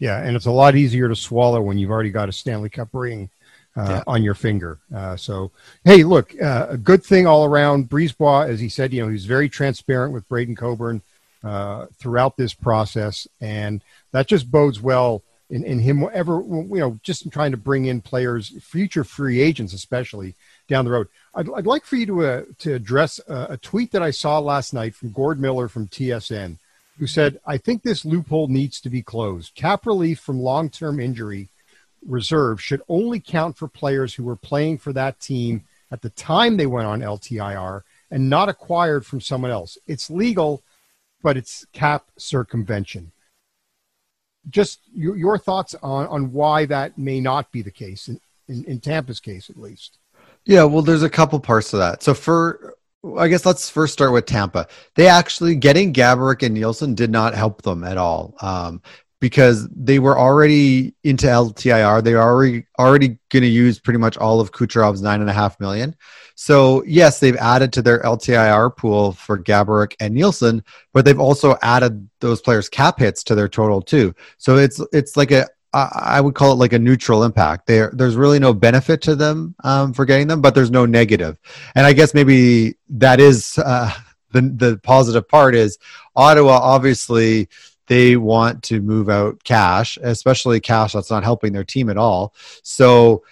Yeah, 0.00 0.20
and 0.22 0.34
it's 0.34 0.46
a 0.46 0.50
lot 0.50 0.76
easier 0.76 1.08
to 1.08 1.16
swallow 1.16 1.60
when 1.60 1.78
you've 1.78 1.90
already 1.90 2.10
got 2.10 2.28
a 2.28 2.32
Stanley 2.32 2.70
Cup 2.70 2.88
ring 2.92 3.30
uh, 3.76 3.86
yeah. 3.88 4.02
on 4.06 4.22
your 4.22 4.34
finger. 4.34 4.78
Uh, 4.94 5.16
so, 5.16 5.50
hey, 5.84 6.04
look, 6.04 6.34
uh, 6.40 6.66
a 6.70 6.76
good 6.76 7.04
thing 7.04 7.26
all 7.26 7.44
around. 7.44 7.90
BriseBois, 7.90 8.48
as 8.48 8.60
he 8.60 8.68
said, 8.68 8.92
you 8.92 9.02
know, 9.02 9.10
he's 9.10 9.26
very 9.26 9.48
transparent 9.48 10.12
with 10.12 10.28
Braydon 10.28 10.56
Coburn 10.56 11.02
uh, 11.42 11.86
throughout 11.98 12.36
this 12.36 12.54
process, 12.54 13.26
and 13.40 13.82
that 14.12 14.28
just 14.28 14.50
bodes 14.50 14.80
well 14.80 15.22
in, 15.50 15.64
in 15.64 15.78
him 15.78 16.08
ever, 16.12 16.42
you 16.42 16.78
know, 16.78 16.98
just 17.02 17.30
trying 17.30 17.50
to 17.50 17.56
bring 17.56 17.86
in 17.86 18.00
players, 18.00 18.52
future 18.62 19.04
free 19.04 19.40
agents, 19.40 19.72
especially 19.72 20.34
down 20.68 20.84
the 20.84 20.90
road. 20.90 21.08
I'd, 21.34 21.50
I'd 21.50 21.66
like 21.66 21.84
for 21.84 21.96
you 21.96 22.06
to 22.06 22.26
uh, 22.26 22.42
to 22.60 22.74
address 22.74 23.20
a, 23.28 23.46
a 23.50 23.56
tweet 23.56 23.92
that 23.92 24.02
I 24.02 24.10
saw 24.10 24.38
last 24.38 24.72
night 24.72 24.94
from 24.94 25.12
Gord 25.12 25.40
Miller 25.40 25.68
from 25.68 25.88
TSN, 25.88 26.56
who 26.98 27.06
said, 27.06 27.40
"I 27.46 27.58
think 27.58 27.82
this 27.82 28.04
loophole 28.04 28.48
needs 28.48 28.80
to 28.80 28.90
be 28.90 29.02
closed. 29.02 29.54
Cap 29.54 29.84
relief 29.86 30.20
from 30.20 30.40
long 30.40 30.70
term 30.70 31.00
injury." 31.00 31.48
Reserve 32.06 32.60
should 32.60 32.82
only 32.88 33.20
count 33.20 33.56
for 33.56 33.68
players 33.68 34.14
who 34.14 34.24
were 34.24 34.36
playing 34.36 34.78
for 34.78 34.92
that 34.92 35.20
team 35.20 35.64
at 35.90 36.02
the 36.02 36.10
time 36.10 36.56
they 36.56 36.66
went 36.66 36.86
on 36.86 37.00
LTIR 37.00 37.82
and 38.10 38.30
not 38.30 38.48
acquired 38.48 39.04
from 39.04 39.20
someone 39.20 39.50
else. 39.50 39.78
It's 39.86 40.10
legal, 40.10 40.62
but 41.22 41.36
it's 41.36 41.66
cap 41.72 42.06
circumvention. 42.16 43.12
Just 44.50 44.80
your, 44.92 45.16
your 45.16 45.38
thoughts 45.38 45.74
on, 45.82 46.06
on 46.08 46.32
why 46.32 46.66
that 46.66 46.98
may 46.98 47.20
not 47.20 47.50
be 47.50 47.62
the 47.62 47.70
case 47.70 48.08
in, 48.08 48.20
in, 48.48 48.64
in 48.64 48.80
Tampa's 48.80 49.20
case, 49.20 49.48
at 49.48 49.56
least. 49.56 49.98
Yeah, 50.44 50.64
well, 50.64 50.82
there's 50.82 51.02
a 51.02 51.10
couple 51.10 51.40
parts 51.40 51.70
to 51.70 51.78
that. 51.78 52.02
So 52.02 52.12
for 52.12 52.74
I 53.18 53.28
guess 53.28 53.44
let's 53.44 53.68
first 53.68 53.92
start 53.92 54.12
with 54.12 54.26
Tampa. 54.26 54.66
They 54.94 55.06
actually 55.06 55.56
getting 55.56 55.92
Gaborik 55.92 56.42
and 56.42 56.54
Nilsson 56.54 56.94
did 56.94 57.10
not 57.10 57.34
help 57.34 57.62
them 57.62 57.84
at 57.84 57.98
all. 57.98 58.34
Um, 58.40 58.82
because 59.20 59.68
they 59.68 59.98
were 59.98 60.18
already 60.18 60.94
into 61.04 61.26
LTIR. 61.26 62.02
They 62.02 62.14
are 62.14 62.22
already 62.22 62.66
already 62.78 63.18
going 63.30 63.42
to 63.42 63.48
use 63.48 63.78
pretty 63.78 63.98
much 63.98 64.16
all 64.18 64.40
of 64.40 64.52
Kucherov's 64.52 65.02
nine 65.02 65.20
and 65.20 65.30
a 65.30 65.32
half 65.32 65.58
million. 65.60 65.94
So 66.34 66.82
yes, 66.84 67.20
they've 67.20 67.36
added 67.36 67.72
to 67.74 67.82
their 67.82 68.02
LTIR 68.02 68.76
pool 68.76 69.12
for 69.12 69.38
Gaborik 69.38 69.94
and 70.00 70.14
Nilsson, 70.14 70.62
but 70.92 71.04
they've 71.04 71.20
also 71.20 71.56
added 71.62 72.08
those 72.20 72.40
players' 72.40 72.68
cap 72.68 72.98
hits 72.98 73.22
to 73.24 73.34
their 73.34 73.48
total 73.48 73.80
too. 73.80 74.14
So 74.38 74.56
it's 74.56 74.80
it's 74.92 75.16
like 75.16 75.30
a 75.30 75.46
I 75.74 76.20
would 76.20 76.36
call 76.36 76.52
it 76.52 76.56
like 76.56 76.72
a 76.72 76.78
neutral 76.78 77.24
impact. 77.24 77.66
There, 77.66 77.90
there's 77.94 78.14
really 78.14 78.38
no 78.38 78.54
benefit 78.54 79.02
to 79.02 79.16
them 79.16 79.56
um, 79.64 79.92
for 79.92 80.04
getting 80.04 80.28
them, 80.28 80.40
but 80.40 80.54
there's 80.54 80.70
no 80.70 80.86
negative. 80.86 81.36
And 81.74 81.84
I 81.84 81.92
guess 81.92 82.14
maybe 82.14 82.76
that 82.90 83.18
is 83.18 83.58
uh, 83.58 83.92
the 84.30 84.42
the 84.42 84.80
positive 84.82 85.26
part 85.26 85.54
is 85.54 85.78
Ottawa 86.14 86.58
obviously 86.62 87.48
they 87.86 88.16
want 88.16 88.62
to 88.64 88.80
move 88.80 89.08
out 89.08 89.42
cash, 89.44 89.98
especially 90.02 90.60
cash 90.60 90.92
that's 90.92 91.10
not 91.10 91.24
helping 91.24 91.52
their 91.52 91.64
team 91.64 91.90
at 91.90 91.98
all. 91.98 92.34
So, 92.62 93.24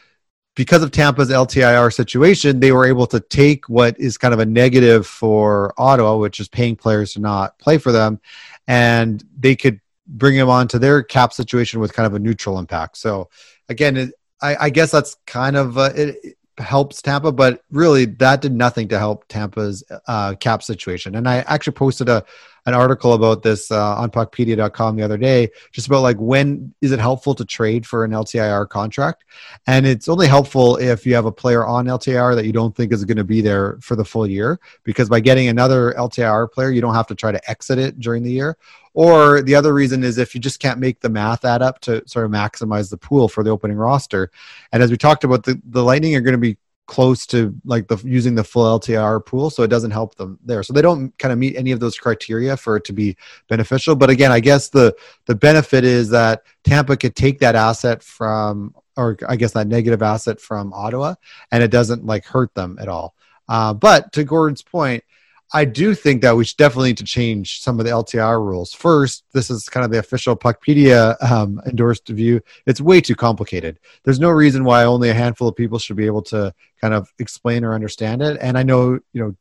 because 0.55 0.83
of 0.83 0.91
Tampa's 0.91 1.31
LTIR 1.31 1.93
situation, 1.95 2.61
they 2.61 2.73
were 2.73 2.85
able 2.85 3.07
to 3.07 3.21
take 3.21 3.71
what 3.71 3.99
is 3.99 4.19
kind 4.19 4.35
of 4.35 4.41
a 4.41 4.45
negative 4.45 5.07
for 5.07 5.73
Ottawa, 5.79 6.17
which 6.17 6.41
is 6.41 6.49
paying 6.49 6.77
players 6.77 7.15
to 7.15 7.21
not 7.21 7.59
play 7.59 7.79
for 7.79 7.91
them, 7.91 8.21
and 8.69 9.25
they 9.39 9.57
could 9.57 9.81
bring 10.07 10.37
them 10.37 10.51
onto 10.51 10.79
their 10.79 11.03
cap 11.03 11.33
situation 11.33 11.81
with 11.81 11.95
kind 11.95 12.07
of 12.07 12.15
a 12.15 12.19
neutral 12.19 12.59
impact. 12.59 12.99
So, 12.99 13.31
again, 13.71 13.97
it, 13.97 14.15
I, 14.43 14.57
I, 14.67 14.71
guess 14.71 14.91
that's 14.91 15.17
kind 15.27 15.57
of 15.57 15.79
uh, 15.79 15.91
it, 15.95 16.17
it, 16.23 16.37
helps 16.59 17.01
Tampa, 17.01 17.33
but 17.33 17.63
really 17.71 18.05
that 18.05 18.43
did 18.43 18.53
nothing 18.53 18.89
to 18.89 18.99
help 18.99 19.27
Tampa's 19.29 19.83
uh, 20.07 20.35
cap 20.35 20.63
situation. 20.63 21.15
And 21.15 21.27
I 21.27 21.39
actually 21.39 21.73
posted 21.73 22.11
a 22.11 22.25
an 22.67 22.75
article 22.75 23.15
about 23.15 23.43
this 23.43 23.71
uh, 23.71 23.97
on 23.97 24.11
puckpedia.com 24.11 24.97
the 24.97 25.03
other 25.03 25.17
day, 25.17 25.51
just 25.73 25.87
about 25.89 26.03
like 26.03 26.17
when 26.19 26.73
is 26.81 26.93
it 26.93 27.01
helpful 27.01 27.35
to 27.35 27.45
trade 27.45 27.87
for 27.87 28.05
an 28.05 28.13
LTIR 28.13 28.69
contract? 28.69 29.25
And 29.67 29.87
it's 29.87 30.09
only 30.09 30.29
helpful 30.29 30.77
if 30.77 31.05
you 31.05 31.15
have 31.15 31.27
a 31.27 31.33
player 31.33 31.67
on 31.67 31.87
LTIR 31.87 32.37
that 32.37 32.47
you 32.47 32.53
don't 32.53 32.75
think 32.75 32.93
is 32.93 33.05
going 33.05 33.17
to 33.17 33.25
be 33.25 33.41
there 33.41 33.79
for 33.81 33.97
the 33.97 34.05
full 34.05 34.27
year, 34.27 34.61
because 34.85 35.09
by 35.09 35.21
getting 35.21 35.49
another 35.49 35.95
LTIR 35.99 36.53
player, 36.53 36.71
you 36.71 36.81
don't 36.81 36.95
have 36.95 37.09
to 37.09 37.15
try 37.15 37.33
to 37.33 37.51
exit 37.51 37.79
it 37.79 37.99
during 37.99 38.23
the 38.23 38.33
year. 38.33 38.57
Or 38.95 39.41
the 39.41 39.55
other 39.55 39.73
reason 39.73 40.05
is 40.05 40.19
if 40.19 40.35
you 40.35 40.41
just 40.41 40.61
can't 40.61 40.79
make 40.79 41.01
the 41.01 41.09
math 41.09 41.45
add 41.45 41.63
up 41.63 41.81
to 41.81 42.07
sort 42.07 42.27
of 42.27 42.31
maximize 42.31 42.91
the 42.91 42.99
pool 42.99 43.27
for 43.27 43.43
the 43.43 43.51
opening 43.51 43.79
roster. 43.79 44.31
And 44.71 44.83
as 44.83 44.91
we 44.91 44.99
talked 44.99 45.25
about, 45.25 45.45
the, 45.45 45.61
the 45.65 45.83
Lightning 45.83 46.15
are 46.15 46.21
going 46.21 46.33
to 46.33 46.39
be 46.39 46.59
close 46.87 47.27
to 47.27 47.55
like 47.65 47.89
the 47.89 47.97
using 48.05 48.35
the 48.35 48.45
full 48.45 48.79
LTIR 48.79 49.25
pool, 49.25 49.51
so 49.51 49.63
it 49.63 49.69
doesn't 49.69 49.93
help 49.93 50.15
them 50.17 50.39
there. 50.45 50.63
So 50.63 50.73
they 50.73 50.83
don't 50.83 51.17
kind 51.19 51.33
of 51.33 51.39
meet 51.39 51.57
any 51.57 51.73
of 51.73 51.81
those 51.81 51.99
criteria 51.99 52.57
for 52.57 52.77
it 52.77 52.85
to 52.85 52.93
be 52.93 53.17
beneficial. 53.49 53.95
But 53.95 54.11
again, 54.11 54.33
I 54.33 54.41
guess 54.41 54.69
the 54.69 54.95
the 55.27 55.35
benefit 55.35 55.85
is 55.85 56.11
that 56.11 56.43
Tampa 56.65 56.97
could 56.97 57.17
take 57.17 57.39
that 57.41 57.55
asset 57.55 58.03
from, 58.03 58.75
or 58.97 59.17
I 59.29 59.37
guess 59.37 59.53
that 59.53 59.69
negative 59.69 60.03
asset 60.03 60.41
from 60.41 60.73
Ottawa, 60.73 61.15
and 61.51 61.63
it 61.63 61.71
doesn't 61.71 62.05
like 62.05 62.25
hurt 62.25 62.55
them 62.55 62.79
at 62.81 62.89
all. 62.89 63.15
Uh, 63.49 63.75
but 63.75 64.13
to 64.13 64.25
Gordon's 64.25 64.63
point, 64.63 65.05
I 65.55 65.65
do 65.65 65.95
think 65.95 66.23
that 66.23 66.37
we 66.37 66.45
should 66.45 66.57
definitely 66.57 66.91
need 66.91 66.99
to 66.99 67.05
change 67.05 67.61
some 67.61 67.79
of 67.79 67.85
the 67.85 67.93
LTIR 67.93 68.39
rules. 68.45 68.73
First, 68.73 69.25
this 69.33 69.51
is 69.51 69.69
kind 69.69 69.85
of 69.85 69.91
the 69.91 69.99
official 69.99 70.35
Puckpedia 70.37 71.23
um, 71.23 71.61
endorsed 71.67 72.09
view. 72.09 72.41
It's 72.67 72.81
way 72.81 73.01
too 73.01 73.15
complicated. 73.15 73.79
There's 74.05 74.21
no 74.21 74.31
reason 74.31 74.65
why 74.65 74.85
only 74.85 75.11
a 75.11 75.15
handful 75.15 75.49
of 75.49 75.57
people 75.57 75.79
should 75.79 75.97
be 75.97 76.07
able 76.07 76.23
to 76.23 76.55
kind 76.81 76.95
of 76.95 77.13
explain 77.19 77.65
or 77.65 77.75
understand 77.75 78.23
it. 78.23 78.39
And 78.41 78.57
I 78.57 78.63
know, 78.63 78.93
you 79.13 79.23
know, 79.23 79.37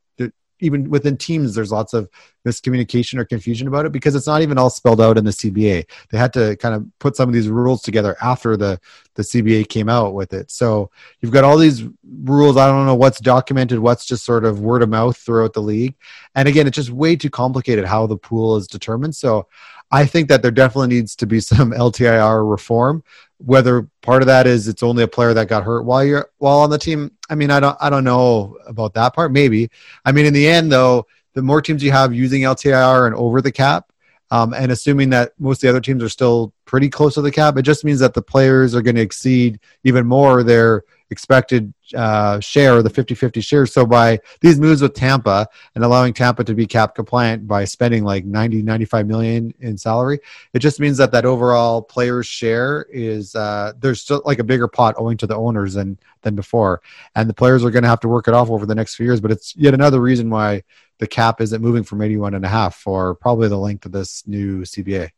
even 0.61 0.89
within 0.89 1.17
teams, 1.17 1.53
there's 1.53 1.71
lots 1.71 1.93
of 1.93 2.09
miscommunication 2.45 3.19
or 3.19 3.25
confusion 3.25 3.67
about 3.67 3.85
it 3.85 3.91
because 3.91 4.15
it's 4.15 4.27
not 4.27 4.41
even 4.41 4.57
all 4.57 4.69
spelled 4.69 5.01
out 5.01 5.17
in 5.17 5.25
the 5.25 5.31
CBA. 5.31 5.85
They 6.09 6.17
had 6.17 6.33
to 6.33 6.55
kind 6.57 6.73
of 6.73 6.85
put 6.99 7.15
some 7.15 7.29
of 7.29 7.33
these 7.33 7.49
rules 7.49 7.81
together 7.81 8.15
after 8.21 8.55
the 8.55 8.79
the 9.15 9.23
CBA 9.23 9.67
came 9.67 9.89
out 9.89 10.13
with 10.13 10.33
it. 10.33 10.49
So 10.51 10.89
you've 11.19 11.33
got 11.33 11.43
all 11.43 11.57
these 11.57 11.83
rules. 12.23 12.55
I 12.55 12.67
don't 12.67 12.85
know 12.85 12.95
what's 12.95 13.19
documented, 13.19 13.79
what's 13.79 14.05
just 14.05 14.23
sort 14.23 14.45
of 14.45 14.61
word 14.61 14.83
of 14.83 14.89
mouth 14.89 15.17
throughout 15.17 15.53
the 15.53 15.61
league. 15.61 15.95
And 16.35 16.47
again, 16.47 16.65
it's 16.65 16.75
just 16.75 16.91
way 16.91 17.15
too 17.17 17.29
complicated 17.29 17.85
how 17.85 18.07
the 18.07 18.17
pool 18.17 18.55
is 18.55 18.67
determined. 18.67 19.15
So 19.15 19.47
I 19.91 20.05
think 20.05 20.29
that 20.29 20.41
there 20.41 20.51
definitely 20.51 20.95
needs 20.95 21.15
to 21.17 21.27
be 21.27 21.39
some 21.39 21.71
LTIR 21.71 22.49
reform. 22.49 23.03
Whether 23.37 23.87
part 24.01 24.21
of 24.21 24.27
that 24.27 24.47
is 24.47 24.67
it's 24.67 24.83
only 24.83 25.03
a 25.03 25.07
player 25.07 25.33
that 25.33 25.47
got 25.47 25.63
hurt 25.63 25.83
while 25.83 26.03
you're 26.03 26.29
while 26.37 26.59
on 26.59 26.69
the 26.69 26.77
team 26.77 27.11
i 27.29 27.35
mean 27.35 27.49
i 27.49 27.59
don't 27.59 27.75
i 27.81 27.89
don't 27.89 28.03
know 28.03 28.57
about 28.67 28.93
that 28.93 29.15
part 29.15 29.31
maybe. 29.31 29.69
I 30.05 30.11
mean 30.11 30.25
in 30.25 30.33
the 30.33 30.47
end 30.47 30.71
though 30.71 31.07
the 31.33 31.41
more 31.41 31.61
teams 31.61 31.83
you 31.83 31.91
have 31.91 32.13
using 32.13 32.41
ltir 32.41 33.07
and 33.07 33.15
over 33.15 33.41
the 33.41 33.51
cap 33.51 33.91
um, 34.29 34.53
and 34.53 34.71
assuming 34.71 35.09
that 35.09 35.33
most 35.39 35.57
of 35.57 35.61
the 35.61 35.69
other 35.69 35.81
teams 35.81 36.03
are 36.03 36.09
still 36.09 36.53
pretty 36.65 36.87
close 36.87 37.15
to 37.15 37.21
the 37.21 37.31
cap 37.31 37.57
it 37.57 37.63
just 37.63 37.83
means 37.83 37.99
that 37.99 38.13
the 38.13 38.21
players 38.21 38.75
are 38.75 38.81
going 38.83 38.95
to 38.95 39.01
exceed 39.01 39.59
even 39.83 40.05
more 40.05 40.43
their 40.43 40.83
expected 41.11 41.73
uh, 41.93 42.39
share, 42.39 42.81
the 42.81 42.89
50 42.89 43.13
50 43.13 43.41
share. 43.41 43.65
So 43.65 43.85
by 43.85 44.19
these 44.39 44.59
moves 44.59 44.81
with 44.81 44.93
Tampa 44.93 45.47
and 45.75 45.83
allowing 45.83 46.13
Tampa 46.13 46.43
to 46.45 46.55
be 46.55 46.65
cap 46.65 46.95
compliant 46.95 47.47
by 47.47 47.65
spending 47.65 48.03
like 48.03 48.25
90, 48.25 48.63
95 48.63 49.07
million 49.07 49.53
in 49.59 49.77
salary, 49.77 50.19
it 50.53 50.59
just 50.59 50.79
means 50.79 50.97
that 50.97 51.11
that 51.11 51.25
overall 51.25 51.81
player's 51.81 52.25
share 52.25 52.87
is 52.89 53.35
uh, 53.35 53.73
there's 53.79 54.01
still 54.01 54.21
like 54.25 54.39
a 54.39 54.43
bigger 54.43 54.67
pot 54.67 54.95
owing 54.97 55.17
to 55.17 55.27
the 55.27 55.35
owners 55.35 55.73
than, 55.73 55.99
than 56.21 56.33
before. 56.33 56.81
And 57.15 57.29
the 57.29 57.33
players 57.33 57.63
are 57.63 57.71
going 57.71 57.83
to 57.83 57.89
have 57.89 57.99
to 58.01 58.09
work 58.09 58.27
it 58.27 58.33
off 58.33 58.49
over 58.49 58.65
the 58.65 58.75
next 58.75 58.95
few 58.95 59.05
years. 59.05 59.21
But 59.21 59.31
it's 59.31 59.55
yet 59.55 59.73
another 59.73 59.99
reason 59.99 60.29
why 60.29 60.63
the 60.99 61.07
cap 61.07 61.41
isn't 61.41 61.61
moving 61.61 61.83
from 61.83 62.01
81 62.01 62.35
and 62.35 62.45
a 62.45 62.49
half 62.49 62.75
for 62.75 63.15
probably 63.15 63.49
the 63.49 63.57
length 63.57 63.85
of 63.85 63.91
this 63.91 64.25
new 64.27 64.61
CBA. 64.61 65.09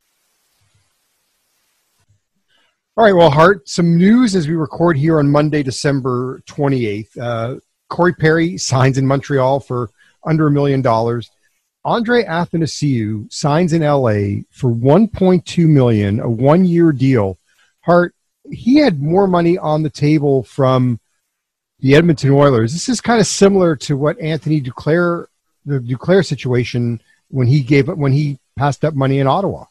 All 2.96 3.04
right, 3.04 3.16
well, 3.16 3.32
Hart, 3.32 3.68
some 3.68 3.98
news 3.98 4.36
as 4.36 4.48
we 4.48 4.54
record 4.54 4.98
here 4.98 5.18
on 5.18 5.32
Monday, 5.32 5.64
December 5.64 6.44
28th. 6.46 7.18
Uh, 7.20 7.60
Corey 7.90 8.14
Perry 8.14 8.56
signs 8.60 9.00
in 9.00 9.08
Montreal 9.08 9.62
for 9.62 9.90
under 10.24 10.46
a 10.46 10.52
million 10.52 10.84
dollars. 10.84 11.32
Andre 11.84 12.24
Athanasiou 12.24 13.34
signs 13.34 13.74
in 13.74 13.82
LA 13.82 14.44
for 14.52 14.70
1.2 14.70 15.68
million, 15.68 16.20
a 16.20 16.30
one-year 16.30 16.92
deal. 16.92 17.40
Hart, 17.82 18.14
he 18.52 18.76
had 18.76 19.02
more 19.02 19.26
money 19.26 19.58
on 19.58 19.82
the 19.82 19.90
table 19.90 20.44
from 20.44 21.00
the 21.80 21.96
Edmonton 21.96 22.30
Oilers. 22.30 22.74
This 22.74 22.90
is 22.90 23.02
kind 23.02 23.20
of 23.20 23.26
similar 23.26 23.76
to 23.78 23.98
what 23.98 24.20
Anthony 24.20 24.62
Duclair, 24.62 25.26
the 25.66 25.80
Duclair 25.80 26.24
situation 26.24 27.02
when 27.30 27.48
he 27.48 27.62
gave 27.62 27.88
when 27.88 28.12
he 28.12 28.38
passed 28.56 28.86
up 28.86 28.94
money 28.94 29.18
in 29.18 29.26
Ottawa. 29.26 29.66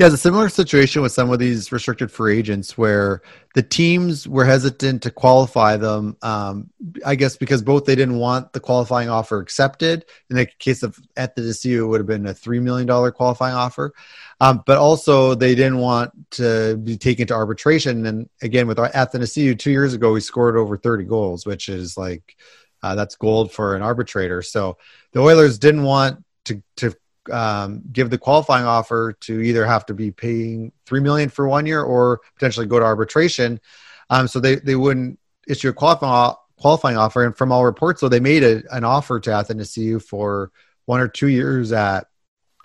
Yeah, 0.00 0.06
it's 0.06 0.14
a 0.14 0.16
similar 0.16 0.48
situation 0.48 1.02
with 1.02 1.12
some 1.12 1.30
of 1.30 1.38
these 1.38 1.70
restricted 1.70 2.10
free 2.10 2.38
agents 2.38 2.78
where 2.78 3.20
the 3.54 3.62
teams 3.62 4.26
were 4.26 4.46
hesitant 4.46 5.02
to 5.02 5.10
qualify 5.10 5.76
them. 5.76 6.16
Um, 6.22 6.70
I 7.04 7.14
guess 7.14 7.36
because 7.36 7.60
both 7.60 7.84
they 7.84 7.96
didn't 7.96 8.16
want 8.16 8.54
the 8.54 8.60
qualifying 8.60 9.10
offer 9.10 9.40
accepted. 9.40 10.06
In 10.30 10.36
the 10.36 10.46
case 10.46 10.82
of 10.82 10.98
Athanasiou, 11.18 11.80
it 11.80 11.84
would 11.84 12.00
have 12.00 12.06
been 12.06 12.28
a 12.28 12.32
three 12.32 12.60
million 12.60 12.86
dollar 12.86 13.10
qualifying 13.10 13.54
offer, 13.54 13.92
um, 14.40 14.62
but 14.64 14.78
also 14.78 15.34
they 15.34 15.54
didn't 15.54 15.76
want 15.76 16.12
to 16.30 16.78
be 16.78 16.96
taken 16.96 17.26
to 17.26 17.34
arbitration. 17.34 18.06
And 18.06 18.26
again, 18.40 18.66
with 18.66 18.78
Athanasiou, 18.78 19.58
two 19.58 19.70
years 19.70 19.92
ago, 19.92 20.14
he 20.14 20.22
scored 20.22 20.56
over 20.56 20.78
thirty 20.78 21.04
goals, 21.04 21.44
which 21.44 21.68
is 21.68 21.98
like 21.98 22.38
uh, 22.82 22.94
that's 22.94 23.16
gold 23.16 23.52
for 23.52 23.76
an 23.76 23.82
arbitrator. 23.82 24.40
So 24.40 24.78
the 25.12 25.20
Oilers 25.20 25.58
didn't 25.58 25.82
want 25.82 26.24
to 26.46 26.62
to 26.76 26.96
um, 27.30 27.82
give 27.92 28.10
the 28.10 28.18
qualifying 28.18 28.64
offer 28.64 29.14
to 29.20 29.40
either 29.40 29.66
have 29.66 29.86
to 29.86 29.94
be 29.94 30.10
paying 30.10 30.72
three 30.86 31.00
million 31.00 31.28
for 31.28 31.48
one 31.48 31.66
year 31.66 31.82
or 31.82 32.20
potentially 32.34 32.66
go 32.66 32.78
to 32.78 32.84
arbitration. 32.84 33.60
Um, 34.08 34.28
so 34.28 34.40
they, 34.40 34.56
they 34.56 34.76
wouldn't 34.76 35.18
issue 35.46 35.68
a 35.68 35.72
qualifying 35.72 36.34
qualifying 36.56 36.96
offer. 36.96 37.24
And 37.24 37.36
from 37.36 37.52
all 37.52 37.64
reports, 37.64 38.00
so 38.00 38.08
they 38.08 38.20
made 38.20 38.44
a, 38.44 38.62
an 38.70 38.84
offer 38.84 39.18
to 39.20 39.30
Athanasiou 39.30 40.02
for 40.02 40.52
one 40.84 41.00
or 41.00 41.08
two 41.08 41.28
years 41.28 41.72
at, 41.72 42.06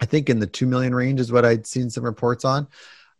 I 0.02 0.06
think 0.06 0.30
in 0.30 0.40
the 0.40 0.48
two 0.48 0.68
million 0.68 0.94
range 0.94 1.20
is 1.22 1.32
what 1.32 1.46
I'd 1.46 1.66
seen 1.66 1.90
some 1.90 2.04
reports 2.04 2.44
on. 2.44 2.68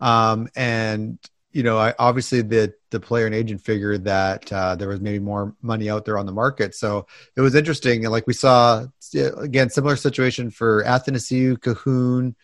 Um, 0.02 0.50
and 0.56 1.18
you 1.56 1.64
know, 1.64 1.78
I, 1.78 1.94
obviously 1.98 2.42
the 2.42 2.74
the 2.92 3.00
player 3.00 3.26
and 3.26 3.34
agent 3.34 3.62
figured 3.62 4.04
that 4.04 4.52
uh, 4.52 4.76
there 4.76 4.90
was 4.90 5.00
maybe 5.00 5.20
more 5.20 5.56
money 5.62 5.90
out 5.90 6.04
there 6.04 6.18
on 6.18 6.26
the 6.26 6.34
market. 6.34 6.76
So 6.76 7.08
it 7.38 7.40
was 7.40 7.56
interesting, 7.56 8.04
and 8.04 8.12
like 8.12 8.28
we 8.28 8.34
saw 8.34 8.86
again, 9.14 9.70
similar 9.70 9.96
situation 9.96 10.52
for 10.52 10.84
Athanasiou, 10.84 11.58
Kahun, 11.60 12.36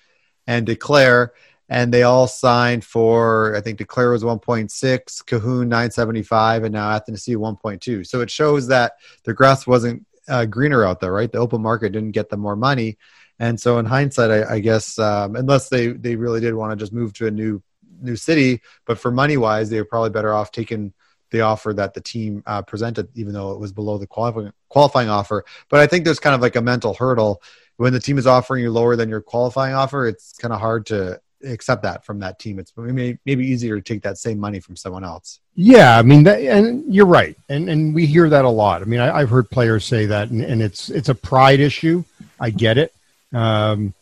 and 0.48 0.65
Duclair, 0.65 1.32
and 1.68 1.94
they 1.94 2.03
all 2.03 2.25
signed 2.25 2.86
for 2.86 3.53
I 3.53 3.60
think 3.60 3.80
Duclair 3.80 4.13
was 4.13 4.24
1.6, 4.24 4.72
Kahun 5.25 5.68
975, 5.68 6.63
and 6.63 6.74
now 6.74 6.98
Athanasiou 6.98 7.36
1.2. 7.36 8.08
So 8.08 8.22
it 8.22 8.32
shows 8.32 8.68
that 8.68 8.94
the 9.25 9.34
grass 9.34 9.68
wasn't 9.68 10.06
uh, 10.30 10.46
greener 10.46 10.86
out 10.86 11.01
there, 11.01 11.12
right? 11.12 11.30
The 11.30 11.39
open 11.39 11.62
market 11.62 11.91
didn't 11.91 12.12
get 12.12 12.30
them 12.30 12.39
more 12.39 12.56
money. 12.56 12.98
And 13.39 13.60
so, 13.60 13.77
in 13.77 13.86
hindsight, 13.86 14.32
I, 14.32 14.53
I 14.53 14.60
guess 14.62 14.98
um, 15.00 15.36
unless 15.36 15.68
they 15.68 15.88
they 15.88 16.15
really 16.15 16.39
did 16.39 16.53
want 16.53 16.72
to 16.72 16.77
just 16.77 16.94
move 16.94 17.12
to 17.15 17.27
a 17.27 17.32
new 17.32 17.62
new 18.01 18.15
city, 18.15 18.62
but 18.86 18.98
for 18.98 19.12
money 19.12 19.38
wise, 19.38 19.70
they 19.70 19.77
were 19.77 19.86
probably 19.86 20.10
better 20.10 20.34
off 20.34 20.51
taking 20.51 20.93
the 21.31 21.41
offer 21.41 21.74
that 21.74 21.93
the 21.93 22.01
team 22.01 22.43
uh, 22.46 22.62
presented, 22.62 23.08
even 23.15 23.34
though 23.34 23.51
it 23.51 23.60
was 23.60 23.72
below 23.72 23.98
the 23.98 24.08
qualifying 24.08 24.51
qualifying 24.70 25.10
offer. 25.10 25.46
But 25.70 25.79
I 25.79 25.88
think 25.88 26.05
there's 26.05 26.20
kind 26.20 26.36
of 26.36 26.41
like 26.41 26.55
a 26.55 26.62
mental 26.62 26.93
hurdle 26.93 27.41
when 27.77 27.93
the 27.93 28.00
team 28.00 28.17
is 28.17 28.27
offering 28.27 28.63
you 28.63 28.72
lower 28.72 28.96
than 28.96 29.10
your 29.10 29.22
qualifying 29.22 29.74
offer. 29.74 30.08
It's 30.08 30.38
kind 30.38 30.53
of 30.53 30.60
hard 30.60 30.86
to 30.88 31.20
accept 31.43 31.84
that 31.84 32.05
from 32.05 32.20
that 32.20 32.39
team. 32.39 32.60
It's 32.60 32.74
maybe, 32.77 33.17
maybe 33.25 33.46
easier 33.46 33.75
to 33.75 33.81
take 33.81 34.03
that 34.03 34.17
same 34.17 34.39
money 34.39 34.60
from 34.60 34.75
someone 34.75 35.03
else. 35.03 35.39
Yeah, 35.55 35.98
I 35.98 36.01
mean, 36.01 36.24
that, 36.24 36.39
and 36.41 36.93
you're 36.93 37.05
right, 37.05 37.36
and 37.50 37.70
and 37.70 37.93
we 37.93 38.05
hear 38.05 38.29
that 38.29 38.46
a 38.46 38.50
lot. 38.50 38.81
I 38.81 38.86
mean, 38.86 39.00
I, 39.00 39.20
have 39.20 39.29
heard 39.29 39.50
players 39.50 39.86
say 39.86 40.05
that, 40.05 40.29
and, 40.29 40.41
and, 40.41 40.62
it's 40.62 40.89
it's 40.89 41.10
a 41.10 41.15
pride 41.15 41.60
issue. 41.60 42.03
I 42.39 42.51
get 42.51 42.77
it. 42.77 42.93
Um, 43.34 43.93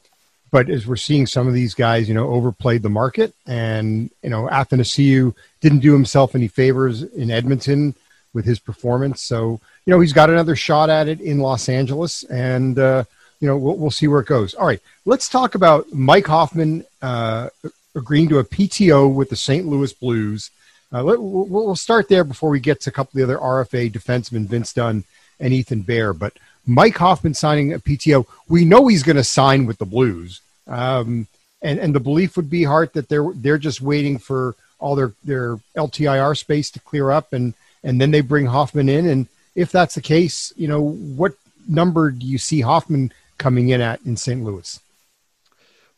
but 0.52 0.70
as 0.70 0.88
we're 0.88 0.96
seeing 0.96 1.26
some 1.26 1.48
of 1.48 1.54
these 1.54 1.74
guys, 1.74 2.08
you 2.08 2.14
know, 2.14 2.30
overplayed 2.30 2.82
the 2.82 2.90
market, 2.90 3.34
and 3.46 4.10
you 4.24 4.30
know, 4.30 4.48
Athanasiou 4.48 5.36
didn't 5.62 5.80
do 5.80 5.94
himself 5.94 6.36
any 6.36 6.48
favors 6.48 7.04
in 7.04 7.32
Edmonton 7.32 7.96
with 8.34 8.46
his 8.46 8.60
performance. 8.60 9.22
So 9.22 9.60
you 9.86 9.94
know, 9.94 10.00
he's 10.00 10.14
got 10.14 10.30
another 10.30 10.56
shot 10.56 10.90
at 10.90 11.08
it 11.08 11.20
in 11.20 11.40
Los 11.40 11.70
Angeles, 11.70 12.24
and 12.26 12.78
uh, 12.78 13.04
you 13.40 13.48
know, 13.48 13.58
we'll, 13.58 13.76
we'll 13.76 13.92
see 13.92 14.08
where 14.08 14.22
it 14.22 14.28
goes. 14.28 14.54
All 14.54 14.68
right, 14.68 14.82
let's 15.06 15.30
talk 15.30 15.56
about 15.56 15.92
Mike 15.92 16.28
Hoffman 16.28 16.86
uh, 17.02 17.50
agreeing 17.96 18.30
to 18.30 18.40
a 18.40 18.44
PTO 18.44 19.14
with 19.14 19.30
the 19.30 19.36
St. 19.36 19.66
Louis 19.66 19.94
Blues. 19.94 20.52
Uh, 20.92 21.04
let, 21.04 21.22
we'll, 21.22 21.46
we'll 21.46 21.76
start 21.76 22.10
there 22.10 22.24
before 22.24 22.50
we 22.50 22.60
get 22.60 22.82
to 22.82 22.90
a 22.90 22.94
couple 22.94 23.20
of 23.20 23.28
the 23.28 23.34
other 23.34 23.42
RFA 23.42 23.92
defensemen, 23.92 24.48
Vince 24.48 24.74
Dunn 24.74 25.04
and 25.40 25.54
Ethan 25.54 25.82
Bear, 25.82 26.14
but 26.14 26.34
Mike 26.70 26.98
Hoffman 26.98 27.34
signing 27.34 27.74
a 27.74 27.80
PTO. 27.80 28.26
We 28.48 28.64
know 28.64 28.88
he's 28.88 29.04
going 29.04 29.16
to 29.16 29.24
sign 29.24 29.66
with 29.66 29.80
the 29.80 29.86
Blues, 29.86 30.42
um, 30.68 31.28
and 31.62 31.80
and 31.80 31.94
the 31.94 32.00
belief 32.00 32.38
would 32.38 32.50
be 32.50 32.64
Hart 32.64 32.94
that 32.94 33.10
they're 33.10 33.32
they're 33.34 33.58
just 33.58 33.82
waiting 33.82 34.18
for 34.20 34.56
all 34.80 34.96
their 34.96 35.14
their 35.24 35.58
LTIR 35.76 36.38
space 36.38 36.70
to 36.72 36.80
clear 36.80 37.12
up, 37.12 37.34
and 37.34 37.54
and 37.84 38.00
then 38.00 38.12
they 38.12 38.22
bring 38.22 38.46
Hoffman 38.46 38.88
in. 38.88 39.08
And 39.08 39.28
if 39.56 39.72
that's 39.72 39.96
the 39.96 40.02
case, 40.02 40.54
you 40.56 40.68
know 40.68 40.82
what 40.82 41.34
number 41.68 42.12
do 42.12 42.26
you 42.26 42.38
see 42.38 42.62
Hoffman 42.62 43.12
coming 43.38 43.70
in 43.70 43.82
at 43.82 44.02
in 44.06 44.16
St. 44.16 44.44
Louis? 44.44 44.80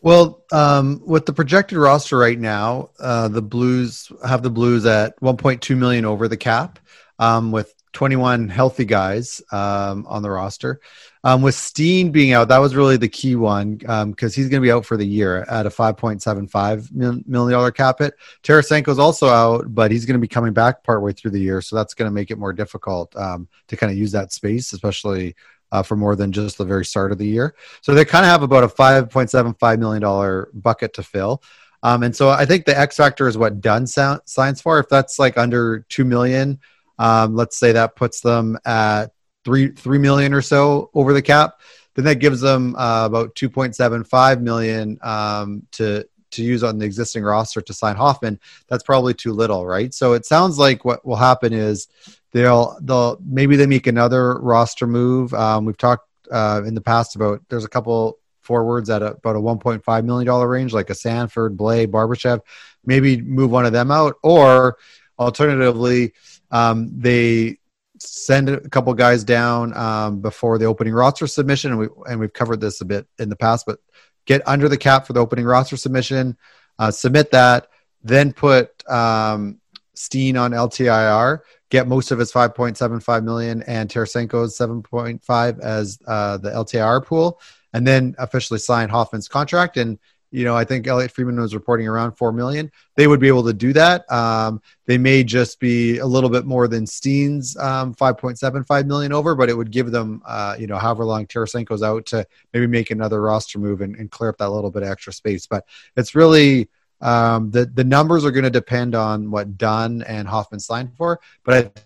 Well, 0.01 0.42
um, 0.51 1.01
with 1.06 1.28
the 1.28 1.34
projected 1.34 1.78
roster 1.78 2.18
right 2.18 2.40
now, 2.40 2.90
uh, 3.00 3.28
the 3.28 3.42
Blues 3.42 4.12
have 4.25 4.42
the 4.42 4.50
Blues 4.50 4.86
at 4.86 5.20
1.2 5.20 5.78
million 5.78 6.06
over 6.06 6.28
the 6.28 6.38
cap, 6.38 6.80
um, 7.20 7.51
with 7.51 7.72
21 7.94 8.48
healthy 8.48 8.86
guys 8.86 9.42
um, 9.52 10.06
on 10.08 10.22
the 10.22 10.30
roster. 10.30 10.80
Um, 11.24 11.42
with 11.42 11.56
Steen 11.56 12.12
being 12.12 12.34
out, 12.34 12.48
that 12.48 12.58
was 12.58 12.76
really 12.76 12.98
the 12.98 13.10
key 13.10 13.36
one 13.36 13.76
because 13.76 13.94
um, 14.04 14.16
he's 14.18 14.50
going 14.50 14.62
to 14.62 14.66
be 14.66 14.72
out 14.72 14.86
for 14.86 14.98
the 14.98 15.06
year 15.06 15.44
at 15.50 15.66
a 15.66 15.70
$5.75 15.70 17.28
million 17.28 17.72
cap 17.74 18.00
hit. 18.00 18.16
Tarasenko's 18.44 18.98
also 18.98 19.28
out, 19.28 19.74
but 19.74 19.92
he's 19.92 20.06
going 20.06 20.18
to 20.18 20.22
be 20.22 20.28
coming 20.28 20.54
back 20.54 20.84
partway 20.84 21.14
through 21.14 21.32
the 21.32 21.40
year, 21.40 21.62
so 21.62 21.76
that's 21.76 21.94
going 21.94 22.10
to 22.10 22.14
make 22.14 22.32
it 22.32 22.38
more 22.38 22.54
difficult 22.54 23.16
um, 23.16 23.48
to 23.68 23.78
kind 23.78 23.92
of 23.92 23.98
use 23.98 24.12
that 24.14 24.32
space, 24.34 24.74
especially 24.74 25.36
uh, 25.72 25.84
for 25.84 25.96
more 25.96 26.16
than 26.16 26.32
just 26.32 26.58
the 26.58 26.66
very 26.66 26.86
start 26.86 27.12
of 27.12 27.18
the 27.18 27.28
year. 27.28 27.56
So 27.82 27.94
they 27.94 28.06
kind 28.06 28.26
of 28.26 28.32
have 28.32 28.44
about 28.44 28.64
a 28.64 28.68
$5.75 28.68 29.80
million 29.80 30.46
bucket 30.54 30.94
to 30.94 31.04
fill. 31.04 31.44
Um, 31.84 32.04
and 32.04 32.16
so 32.16 32.30
I 32.30 32.46
think 32.46 32.66
the 32.66 32.78
X 32.78 32.98
factor 32.98 33.28
is 33.28 33.38
what 33.38 33.62
Dunn 33.62 33.88
signs 33.88 34.62
for. 34.62 34.80
If 34.80 34.90
that's 34.90 35.18
like 35.18 35.38
under 35.38 35.80
2 35.90 36.06
million, 36.06 36.60
um, 37.01 37.36
let's 37.36 37.58
say 37.58 37.72
that 37.72 37.96
puts 37.96 38.22
them 38.22 38.60
at 38.63 39.08
three 39.43 39.70
three 39.70 39.98
million 39.98 40.34
or 40.34 40.41
so 40.41 40.91
over 40.93 41.13
the 41.13 41.22
cap. 41.22 41.60
Then 41.96 42.05
that 42.05 42.15
gives 42.15 42.41
them 42.41 42.75
uh, 42.75 43.05
about 43.05 43.34
two 43.34 43.50
point 43.50 43.75
seven 43.75 44.03
five 44.03 44.41
million 44.41 45.00
um, 45.01 45.65
to 45.72 46.05
to 46.31 46.43
use 46.43 46.63
on 46.63 46.77
the 46.77 46.86
existing 46.86 47.24
roster 47.24 47.60
to 47.60 47.74
sign 47.74 47.96
Hoffman. 47.96 48.39
That's 48.67 48.84
probably 48.84 49.15
too 49.15 49.34
little, 49.34 49.65
right? 49.65 49.93
So 49.93 50.13
it 50.13 50.25
sounds 50.27 50.60
like 50.60 50.86
what 50.86 51.03
will 51.05 51.15
happen 51.15 51.53
is 51.53 51.88
they'll 52.34 52.77
they'll 52.81 53.20
maybe 53.25 53.55
they 53.55 53.65
make 53.65 53.88
another 53.88 54.38
roster 54.38 54.86
move. 54.86 55.34
Um, 55.34 55.65
we've 55.65 55.77
talked 55.77 56.08
uh, 56.31 56.62
in 56.65 56.75
the 56.75 56.81
past 56.81 57.15
about 57.15 57.41
there's 57.50 57.65
a 57.65 57.70
couple 57.70 58.20
forwards 58.41 58.91
at 58.91 59.01
a, 59.01 59.13
about 59.13 59.36
a 59.36 59.39
1.5 59.39 60.05
million 60.05 60.27
dollar 60.27 60.48
range, 60.48 60.72
like 60.72 60.91
a 60.91 60.96
Sanford, 60.96 61.58
Blais, 61.58 61.88
Barbashev. 61.88 62.41
Maybe 62.86 63.20
move 63.22 63.50
one 63.50 63.65
of 63.65 63.74
them 63.74 63.89
out, 63.89 64.17
or 64.22 64.77
alternatively 65.20 66.13
um, 66.51 66.91
they 67.00 67.58
send 68.00 68.50
a 68.50 68.67
couple 68.70 68.93
guys 68.93 69.24
down 69.24 69.75
um, 69.77 70.22
before 70.22 70.58
the 70.58 70.65
opening 70.65 70.93
roster 70.93 71.27
submission, 71.27 71.72
and 71.72 71.79
we 71.79 71.88
and 72.08 72.20
we've 72.20 72.34
covered 72.34 72.62
this 72.62 72.81
a 72.81 72.86
bit 72.86 73.08
in 73.20 73.29
the 73.29 73.36
past, 73.36 73.65
but 73.65 73.79
get 74.25 74.48
under 74.48 74.70
the 74.70 74.77
cap 74.77 75.08
for 75.08 75.13
the 75.13 75.20
opening 75.20 75.46
roster 75.46 75.77
submission, 75.77 76.38
uh, 76.79 76.91
submit 76.91 77.31
that, 77.31 77.67
then 78.03 78.34
put 78.34 78.88
um, 78.89 79.60
Steen 79.93 80.38
on 80.38 80.51
LTIR, 80.51 81.39
get 81.70 81.88
most 81.88 82.12
of 82.12 82.20
his 82.20 82.31
5.75 82.31 83.24
million 83.24 83.62
and 83.63 83.89
Tarasenko's 83.89 84.58
7.5 84.58 85.60
as 85.60 86.00
uh, 86.08 86.38
the 86.38 86.50
LTIR 86.50 87.05
pool, 87.05 87.39
and 87.74 87.86
then 87.86 88.15
officially 88.17 88.60
sign 88.60 88.89
Hoffman's 88.89 89.27
contract 89.27 89.77
and 89.77 90.00
you 90.32 90.46
know, 90.46 90.56
I 90.56 90.64
think 90.64 90.88
Elliotte 90.88 91.12
Friedman 91.12 91.40
was 91.40 91.54
reporting 91.54 91.88
around 91.88 92.14
four 92.14 92.32
million. 92.32 92.72
They 92.96 93.08
would 93.08 93.20
be 93.20 93.28
able 93.28 93.44
to 93.44 93.54
do 93.54 93.74
that. 93.74 94.10
Um, 94.12 94.62
they 94.86 94.98
may 94.98 95.24
just 95.24 95.60
be 95.60 95.98
a 95.98 96.06
little 96.06 96.30
bit 96.30 96.46
more 96.46 96.70
than 96.70 96.88
Steen's 96.88 97.58
um, 97.58 97.94
five 97.94 98.18
point 98.18 98.40
seven 98.40 98.64
five 98.64 98.88
million 98.88 99.12
over, 99.12 99.36
but 99.36 99.50
it 99.50 99.58
would 99.58 99.72
give 99.72 99.92
them, 99.92 100.22
uh, 100.26 100.56
you 100.58 100.68
know, 100.68 100.78
however 100.78 101.04
long 101.04 101.28
Tarasenko's 101.28 101.84
out 101.84 102.06
to 102.08 102.26
maybe 102.54 102.66
make 102.66 102.92
another 102.92 103.22
roster 103.22 103.60
move 103.60 103.82
and, 103.82 103.96
and 103.98 104.10
clear 104.10 104.30
up 104.30 104.38
that 104.38 104.50
little 104.50 104.72
bit 104.72 104.84
of 104.84 104.90
extra 104.90 105.12
space. 105.12 105.46
But 105.48 105.66
it's 105.98 106.16
really 106.16 106.70
um, 107.02 107.52
the 107.52 107.66
the 107.66 107.84
numbers 107.84 108.24
are 108.24 108.32
going 108.32 108.46
to 108.46 108.50
depend 108.50 108.96
on 108.96 109.32
what 109.32 109.58
Dunn 109.58 110.02
and 110.04 110.28
Hoffman 110.28 110.62
signed 110.62 110.94
for. 110.96 111.20
But 111.44 111.56
I 111.56 111.82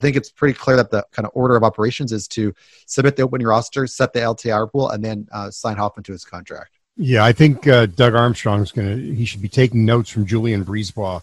think 0.00 0.16
it's 0.16 0.30
pretty 0.30 0.58
clear 0.58 0.76
that 0.76 0.90
the 0.90 1.06
kind 1.12 1.24
of 1.26 1.32
order 1.34 1.56
of 1.56 1.62
operations 1.62 2.12
is 2.12 2.28
to 2.28 2.54
submit 2.86 3.16
the 3.16 3.22
opening 3.22 3.46
roster, 3.46 3.86
set 3.86 4.12
the 4.12 4.20
LTIR 4.20 4.70
pool, 4.70 4.90
and 4.90 5.04
then 5.04 5.28
uh, 5.32 5.50
sign 5.50 5.76
Hoffman 5.76 6.04
to 6.04 6.12
his 6.12 6.24
contract. 6.24 6.79
Yeah, 7.02 7.24
I 7.24 7.32
think 7.32 7.66
uh, 7.66 7.86
Doug 7.86 8.12
is 8.12 8.42
going 8.42 8.74
to. 8.74 9.14
He 9.14 9.24
should 9.24 9.40
be 9.40 9.48
taking 9.48 9.86
notes 9.86 10.10
from 10.10 10.26
Julien 10.26 10.66
BriseBois 10.66 11.22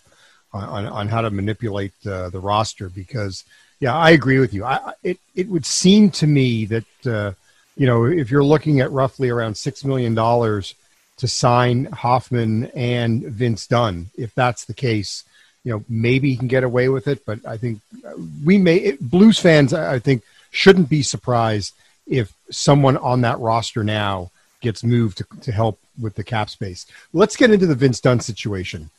on, 0.51 0.63
on, 0.63 0.85
on 0.87 1.07
how 1.07 1.21
to 1.21 1.29
manipulate 1.29 1.93
uh, 2.03 2.31
the 2.31 2.39
roster 2.39 2.89
because, 2.89 3.43
yeah, 3.79 3.95
I 3.95 4.09
agree 4.09 4.39
with 4.39 4.55
you. 4.55 4.65
I, 4.65 4.93
it 5.03 5.19
it 5.35 5.47
would 5.47 5.67
seem 5.67 6.09
to 6.11 6.25
me 6.25 6.65
that 6.65 7.05
uh, 7.05 7.33
you 7.75 7.85
know 7.85 8.05
if 8.05 8.31
you're 8.31 8.43
looking 8.43 8.79
at 8.79 8.91
roughly 8.91 9.29
around 9.29 9.55
six 9.55 9.85
million 9.85 10.15
dollars 10.15 10.73
to 11.17 11.27
sign 11.27 11.85
Hoffman 11.85 12.71
and 12.73 13.21
Vince 13.25 13.67
Dunn, 13.67 14.07
if 14.17 14.33
that's 14.33 14.65
the 14.65 14.73
case, 14.73 15.25
you 15.63 15.71
know 15.71 15.85
maybe 15.87 16.31
he 16.31 16.37
can 16.37 16.47
get 16.47 16.63
away 16.63 16.89
with 16.89 17.07
it. 17.07 17.23
But 17.23 17.45
I 17.45 17.57
think 17.57 17.81
we 18.43 18.57
may 18.57 18.77
it, 18.77 18.99
Blues 18.99 19.37
fans, 19.37 19.75
I 19.75 19.99
think, 19.99 20.23
shouldn't 20.49 20.89
be 20.89 21.03
surprised 21.03 21.75
if 22.07 22.33
someone 22.49 22.97
on 22.97 23.21
that 23.21 23.37
roster 23.37 23.83
now 23.83 24.31
gets 24.61 24.83
moved 24.83 25.17
to, 25.17 25.25
to 25.41 25.51
help 25.51 25.79
with 26.01 26.15
the 26.15 26.23
cap 26.23 26.49
space. 26.49 26.85
Let's 27.13 27.35
get 27.35 27.51
into 27.51 27.67
the 27.67 27.75
Vince 27.75 27.99
Dunn 27.99 28.19
situation. 28.19 28.89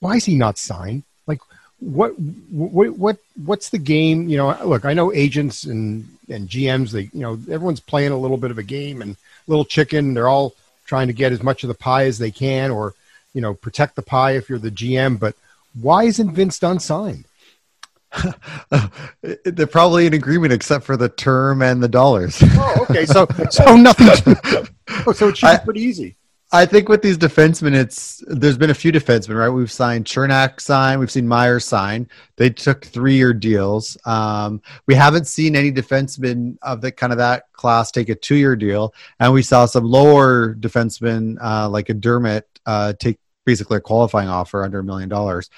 Why 0.00 0.16
is 0.16 0.24
he 0.24 0.36
not 0.36 0.58
signed? 0.58 1.04
Like, 1.26 1.40
what, 1.78 2.18
what, 2.50 2.96
what, 2.96 3.18
what's 3.44 3.70
the 3.70 3.78
game? 3.78 4.28
You 4.28 4.36
know, 4.36 4.56
look, 4.64 4.84
I 4.84 4.94
know 4.94 5.12
agents 5.12 5.64
and, 5.64 6.08
and 6.28 6.48
GMs, 6.48 6.90
they, 6.90 7.02
you 7.12 7.20
know, 7.20 7.34
everyone's 7.50 7.80
playing 7.80 8.12
a 8.12 8.18
little 8.18 8.36
bit 8.36 8.50
of 8.50 8.58
a 8.58 8.62
game 8.62 9.02
and 9.02 9.16
little 9.46 9.64
chicken. 9.64 10.14
They're 10.14 10.28
all 10.28 10.54
trying 10.86 11.06
to 11.08 11.12
get 11.12 11.32
as 11.32 11.42
much 11.42 11.64
of 11.64 11.68
the 11.68 11.74
pie 11.74 12.04
as 12.04 12.18
they 12.18 12.30
can 12.30 12.70
or, 12.70 12.94
you 13.34 13.40
know, 13.40 13.54
protect 13.54 13.96
the 13.96 14.02
pie 14.02 14.32
if 14.32 14.48
you're 14.48 14.58
the 14.58 14.70
GM. 14.70 15.18
But 15.18 15.34
why 15.80 16.04
isn't 16.04 16.32
Vince 16.32 16.58
Dunn 16.58 16.80
signed? 16.80 17.24
They're 19.44 19.66
probably 19.66 20.06
in 20.06 20.14
agreement 20.14 20.52
except 20.52 20.84
for 20.84 20.96
the 20.96 21.08
term 21.08 21.62
and 21.62 21.82
the 21.82 21.88
dollars. 21.88 22.38
oh, 22.42 22.86
okay. 22.90 23.06
So, 23.06 23.26
so 23.50 23.76
nothing. 23.76 24.36
oh, 25.06 25.12
so 25.12 25.28
it 25.28 25.36
should 25.36 25.60
be 25.60 25.64
pretty 25.64 25.82
easy. 25.82 26.16
I 26.52 26.66
think 26.66 26.88
with 26.88 27.00
these 27.00 27.16
defensemen, 27.16 27.74
it's 27.74 28.24
there's 28.26 28.58
been 28.58 28.70
a 28.70 28.74
few 28.74 28.90
defensemen, 28.90 29.38
right? 29.38 29.48
We've 29.48 29.70
signed 29.70 30.06
Cernak 30.06 30.60
sign, 30.60 30.98
we've 30.98 31.10
seen 31.10 31.28
Myers 31.28 31.64
sign. 31.64 32.08
They 32.36 32.50
took 32.50 32.84
three 32.84 33.14
year 33.14 33.32
deals. 33.32 33.96
Um, 34.04 34.60
we 34.88 34.96
haven't 34.96 35.28
seen 35.28 35.54
any 35.54 35.70
defensemen 35.70 36.56
of 36.62 36.80
the 36.80 36.90
kind 36.90 37.12
of 37.12 37.18
that 37.18 37.44
class 37.52 37.92
take 37.92 38.08
a 38.08 38.16
two 38.16 38.34
year 38.34 38.56
deal, 38.56 38.92
and 39.20 39.32
we 39.32 39.42
saw 39.42 39.64
some 39.64 39.84
lower 39.84 40.56
defensemen 40.56 41.36
uh, 41.40 41.68
like 41.68 41.88
a 41.88 41.94
Dermott 41.94 42.48
uh, 42.66 42.94
take 42.98 43.20
basically 43.44 43.78
a 43.78 43.80
qualifying 43.80 44.28
offer 44.28 44.62
under 44.62 44.80
a 44.80 44.84
million 44.84 45.08
dollars. 45.08 45.50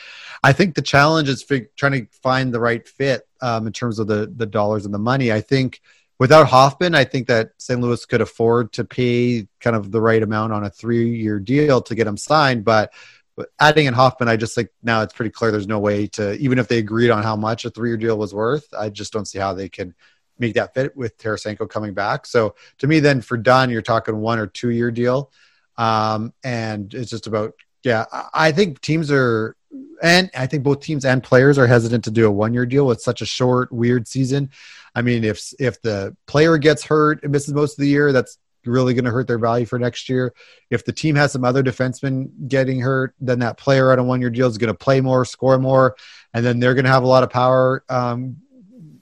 I 0.43 0.53
think 0.53 0.75
the 0.75 0.83
challenge 0.83 1.29
is 1.29 1.43
fig- 1.43 1.75
trying 1.77 1.93
to 1.93 2.07
find 2.23 2.53
the 2.53 2.61
right 2.61 2.87
fit 2.87 3.27
um, 3.41 3.67
in 3.67 3.73
terms 3.73 3.99
of 3.99 4.07
the 4.07 4.33
the 4.35 4.47
dollars 4.47 4.85
and 4.85 4.95
the 4.95 4.99
money. 4.99 5.33
I 5.33 5.41
think 5.41 5.81
without 6.19 6.49
Hoffman, 6.49 6.95
I 6.95 7.05
think 7.05 7.29
that 7.29 7.51
St. 7.59 7.81
Louis 7.81 8.05
could 8.05 8.21
afford 8.21 8.73
to 8.75 8.85
pay 8.85 9.47
kind 9.61 9.77
of 9.77 9.91
the 9.91 10.01
right 10.01 10.23
amount 10.23 10.53
on 10.53 10.65
a 10.65 10.71
three 10.71 11.17
year 11.17 11.39
deal 11.39 11.83
to 11.83 11.95
get 11.95 12.07
him 12.07 12.17
signed, 12.17 12.65
but. 12.65 12.93
But 13.35 13.49
adding 13.59 13.87
in 13.87 13.95
Hoffman, 13.95 14.29
I 14.29 14.37
just 14.37 14.55
think 14.55 14.69
now 14.83 15.01
it's 15.01 15.15
pretty 15.15 15.31
clear 15.31 15.51
there's 15.51 15.67
no 15.67 15.79
way 15.79 16.07
to 16.09 16.35
even 16.35 16.59
if 16.59 16.69
they 16.69 16.77
agreed 16.77 17.09
on 17.09 17.23
how 17.23 17.35
much 17.35 17.65
a 17.65 17.71
three 17.71 17.89
year 17.89 17.97
deal 17.97 18.19
was 18.19 18.35
worth. 18.35 18.67
I 18.79 18.91
just 18.91 19.11
don't 19.11 19.25
see 19.25 19.39
how 19.39 19.55
they 19.55 19.71
can 19.71 19.95
make 20.39 20.53
that 20.55 20.75
fit 20.75 20.95
with 20.95 21.17
Tarasenko 21.17 21.67
coming 21.67 21.95
back. 21.95 22.27
So 22.27 22.57
to 22.77 22.87
me, 22.87 23.01
then 23.01 23.23
for 23.23 23.39
Dunn, 23.39 23.71
you're 23.71 23.81
talking 23.81 24.19
one 24.19 24.39
or 24.39 24.47
two 24.47 24.69
year 24.69 24.91
deal, 24.91 25.33
um, 25.79 26.35
and 26.45 26.93
it's 26.93 27.11
just 27.11 27.27
about 27.27 27.55
yeah, 27.83 28.05
I 28.33 28.53
think 28.53 28.81
teams 28.81 29.11
are, 29.11 29.57
and 30.03 30.31
I 30.35 30.47
think 30.47 30.63
both 30.63 30.81
teams 30.81 31.05
and 31.05 31.23
players 31.23 31.59
are 31.59 31.67
hesitant 31.67 32.05
to 32.05 32.11
do 32.11 32.27
a 32.27 32.31
one-year 32.31 32.67
deal 32.67 32.87
with 32.87 33.01
such 33.01 33.23
a 33.23 33.27
short, 33.27 33.73
weird 33.73 34.07
season. 34.07 34.51
I 34.95 35.03
mean, 35.03 35.25
if 35.25 35.53
if 35.59 35.81
the 35.83 36.17
player 36.27 36.59
gets 36.59 36.85
hurt 36.85 37.23
and 37.23 37.33
misses 37.33 37.55
most 37.55 37.79
of 37.79 37.83
the 37.83 37.89
year, 37.89 38.13
that's 38.13 38.39
really 38.65 38.95
going 38.95 39.05
to 39.05 39.11
hurt 39.11 39.27
their 39.27 39.39
value 39.39 39.67
for 39.67 39.79
next 39.79 40.09
year. 40.09 40.33
If 40.71 40.85
the 40.85 40.93
team 40.93 41.17
has 41.17 41.33
some 41.33 41.45
other 41.45 41.63
defensemen 41.63 42.31
getting 42.47 42.81
hurt, 42.81 43.15
then 43.21 43.41
that 43.41 43.59
player 43.59 43.91
on 43.91 43.99
a 43.99 44.05
one-year 44.05 44.31
deal 44.31 44.47
is 44.47 44.59
going 44.59 44.73
to 44.73 44.79
play 44.79 45.01
more, 45.01 45.25
score 45.25 45.59
more, 45.59 45.97
and 46.35 46.45
then 46.45 46.61
they're 46.61 46.75
going 46.75 46.85
to 46.85 46.91
have 46.91 47.03
a 47.03 47.09
lot 47.09 47.25
of 47.25 47.31
power 47.31 47.85
um, 47.89 48.37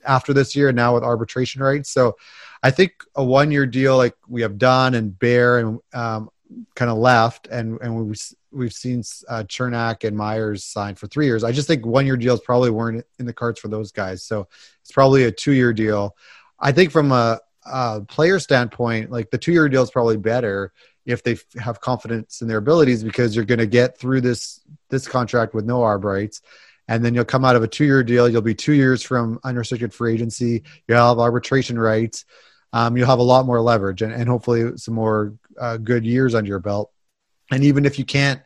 after 0.07 0.33
this 0.33 0.57
year. 0.57 0.69
And 0.69 0.77
now 0.77 0.95
with 0.95 1.03
arbitration 1.03 1.62
rights, 1.62 1.90
so 1.90 2.16
I 2.62 2.71
think 2.71 2.93
a 3.14 3.25
one-year 3.25 3.66
deal 3.66 3.97
like 3.97 4.14
we 4.29 4.43
have 4.43 4.59
Dunn 4.59 4.95
and 4.95 5.19
Bear 5.19 5.59
and 5.59 5.79
um, 5.93 6.31
kind 6.75 6.91
of 6.91 6.99
left, 6.99 7.47
and 7.49 7.79
and 7.81 7.95
we 7.97 8.17
we've 8.53 8.73
seen 8.73 9.03
uh, 9.29 9.45
Cernak 9.45 10.07
and 10.07 10.17
Myers 10.17 10.65
sign 10.65 10.95
for 10.95 11.07
three 11.07 11.27
years. 11.27 11.45
I 11.45 11.53
just 11.53 11.69
think 11.69 11.87
one 11.87 12.07
year 12.07 12.17
deals 12.17 12.41
probably 12.41 12.71
weren't 12.71 13.05
in 13.19 13.27
the 13.27 13.33
cards 13.33 13.61
for 13.61 13.69
those 13.69 13.93
guys. 13.93 14.23
So 14.23 14.49
it's 14.81 14.93
probably 14.93 15.25
a 15.25 15.33
two 15.33 15.53
year 15.53 15.73
deal. 15.73 16.17
I 16.59 16.73
think 16.73 16.91
from 16.91 17.13
a, 17.13 17.41
a 17.65 18.03
player 18.03 18.39
standpoint, 18.39 19.11
like 19.11 19.31
the 19.31 19.39
two 19.39 19.53
year 19.53 19.69
deal 19.69 19.83
is 19.83 19.91
probably 19.91 20.17
better 20.17 20.73
if 21.07 21.23
they 21.23 21.37
have 21.59 21.81
confidence 21.81 22.43
in 22.43 22.49
their 22.49 22.59
abilities 22.59 23.03
because 23.03 23.35
you're 23.35 23.45
going 23.45 23.59
to 23.59 23.67
get 23.67 23.99
through 23.99 24.21
this 24.21 24.61
this 24.89 25.07
contract 25.09 25.55
with 25.55 25.65
no 25.65 25.81
arb 25.81 26.05
rights. 26.05 26.43
And 26.89 27.05
then 27.05 27.15
you'll 27.15 27.25
come 27.25 27.45
out 27.45 27.55
of 27.55 27.63
a 27.63 27.69
two 27.69 27.85
year 27.85 28.03
deal. 28.03 28.29
You'll 28.29 28.43
be 28.43 28.55
two 28.55 28.73
years 28.73 29.03
from 29.03 29.39
unrestricted 29.45 29.95
free 29.95 30.15
agency. 30.15 30.65
You'll 30.89 30.99
have 30.99 31.19
arbitration 31.19 31.79
rights. 31.79 32.25
Um, 32.72 32.96
you'll 32.96 33.06
have 33.06 33.18
a 33.18 33.22
lot 33.22 33.46
more 33.46 33.61
leverage 33.61 34.02
and, 34.02 34.12
and 34.12 34.28
hopefully 34.28 34.76
some 34.76 34.94
more 34.94 35.35
uh, 35.59 35.76
good 35.76 36.04
years 36.04 36.35
under 36.35 36.48
your 36.48 36.61
belt. 36.61 36.90
And 37.50 37.64
even 37.64 37.85
if 37.85 37.98
you 37.98 38.04
can't 38.04 38.40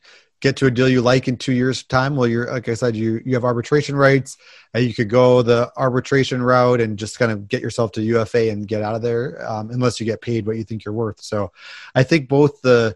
get 0.45 0.57
to 0.57 0.67
a 0.67 0.71
deal 0.71 0.91
you 0.91 1.01
like 1.01 1.27
in 1.27 1.39
two 1.39 1.55
years 1.55 1.85
time 1.85 2.17
well 2.17 2.27
you're 2.27 2.53
like 2.53 2.69
i 2.69 2.75
said 2.75 2.95
you 2.95 3.19
you 3.25 3.33
have 3.33 3.45
arbitration 3.45 3.97
rights 3.97 4.37
and 4.75 4.85
you 4.85 4.93
could 4.93 5.09
go 5.09 5.41
the 5.41 5.73
arbitration 5.79 6.43
route 6.43 6.83
and 6.83 6.99
just 6.99 7.19
kind 7.19 7.33
of 7.33 7.49
get 7.49 7.63
yourself 7.63 7.93
to 7.93 8.03
ufa 8.03 8.51
and 8.51 8.69
get 8.69 8.83
out 8.83 8.95
of 8.95 9.01
there 9.01 9.43
um, 9.51 9.71
unless 9.71 9.99
you 9.99 10.05
get 10.05 10.21
paid 10.21 10.47
what 10.47 10.59
you 10.59 10.63
think 10.63 10.85
you're 10.85 10.93
worth. 10.93 11.19
So 11.23 11.51
i 11.95 12.03
think 12.03 12.29
both 12.29 12.61
the, 12.61 12.95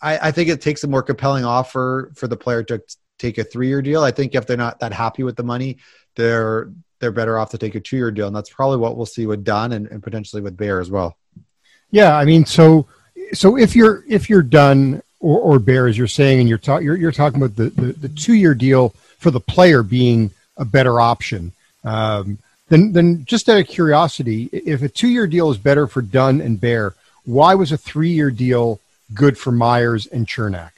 I, 0.00 0.28
I 0.28 0.30
think 0.30 0.48
it 0.48 0.62
takes 0.62 0.84
a 0.84 0.88
more 0.88 1.02
compelling 1.02 1.44
offer 1.44 2.12
for 2.14 2.28
the 2.28 2.36
player 2.36 2.62
to 2.64 2.80
take 3.18 3.36
a 3.36 3.44
three 3.44 3.68
year 3.68 3.82
deal. 3.82 4.02
I 4.02 4.10
think 4.12 4.34
if 4.34 4.46
they're 4.46 4.56
not 4.56 4.80
that 4.80 4.94
happy 4.94 5.24
with 5.24 5.36
the 5.36 5.44
money 5.44 5.76
they're 6.16 6.72
they're 7.00 7.12
better 7.12 7.38
off 7.38 7.50
to 7.50 7.58
take 7.58 7.74
a 7.74 7.80
two 7.80 7.96
year 7.96 8.10
deal, 8.10 8.26
and 8.26 8.36
that's 8.36 8.50
probably 8.50 8.78
what 8.78 8.96
we'll 8.96 9.06
see 9.06 9.26
with 9.26 9.44
Dunn 9.44 9.72
and, 9.72 9.86
and 9.88 10.02
potentially 10.02 10.42
with 10.42 10.56
Bear 10.56 10.80
as 10.80 10.90
well. 10.90 11.16
Yeah, 11.90 12.16
I 12.16 12.24
mean, 12.24 12.44
so 12.44 12.86
so 13.32 13.56
if 13.56 13.74
you're 13.74 14.04
if 14.08 14.28
you're 14.28 14.42
Dunn 14.42 15.02
or, 15.20 15.38
or 15.38 15.58
Bear, 15.58 15.86
as 15.86 15.96
you're 15.96 16.06
saying, 16.06 16.40
and 16.40 16.48
you're 16.48 16.58
talking 16.58 16.84
you're, 16.84 16.96
you're 16.96 17.12
talking 17.12 17.42
about 17.42 17.56
the, 17.56 17.70
the, 17.70 17.92
the 17.92 18.08
two 18.08 18.34
year 18.34 18.54
deal 18.54 18.90
for 19.18 19.30
the 19.30 19.40
player 19.40 19.82
being 19.82 20.30
a 20.56 20.64
better 20.64 21.00
option. 21.00 21.52
Um, 21.84 22.38
then, 22.68 22.92
then 22.92 23.24
just 23.24 23.48
out 23.48 23.60
of 23.60 23.66
curiosity, 23.66 24.48
if 24.52 24.82
a 24.82 24.88
two 24.88 25.08
year 25.08 25.26
deal 25.26 25.50
is 25.50 25.58
better 25.58 25.86
for 25.86 26.02
Dunn 26.02 26.40
and 26.40 26.60
Bear, 26.60 26.94
why 27.24 27.54
was 27.54 27.72
a 27.72 27.78
three 27.78 28.10
year 28.10 28.30
deal 28.30 28.80
good 29.14 29.38
for 29.38 29.52
Myers 29.52 30.06
and 30.06 30.26
Cernak? 30.26 30.72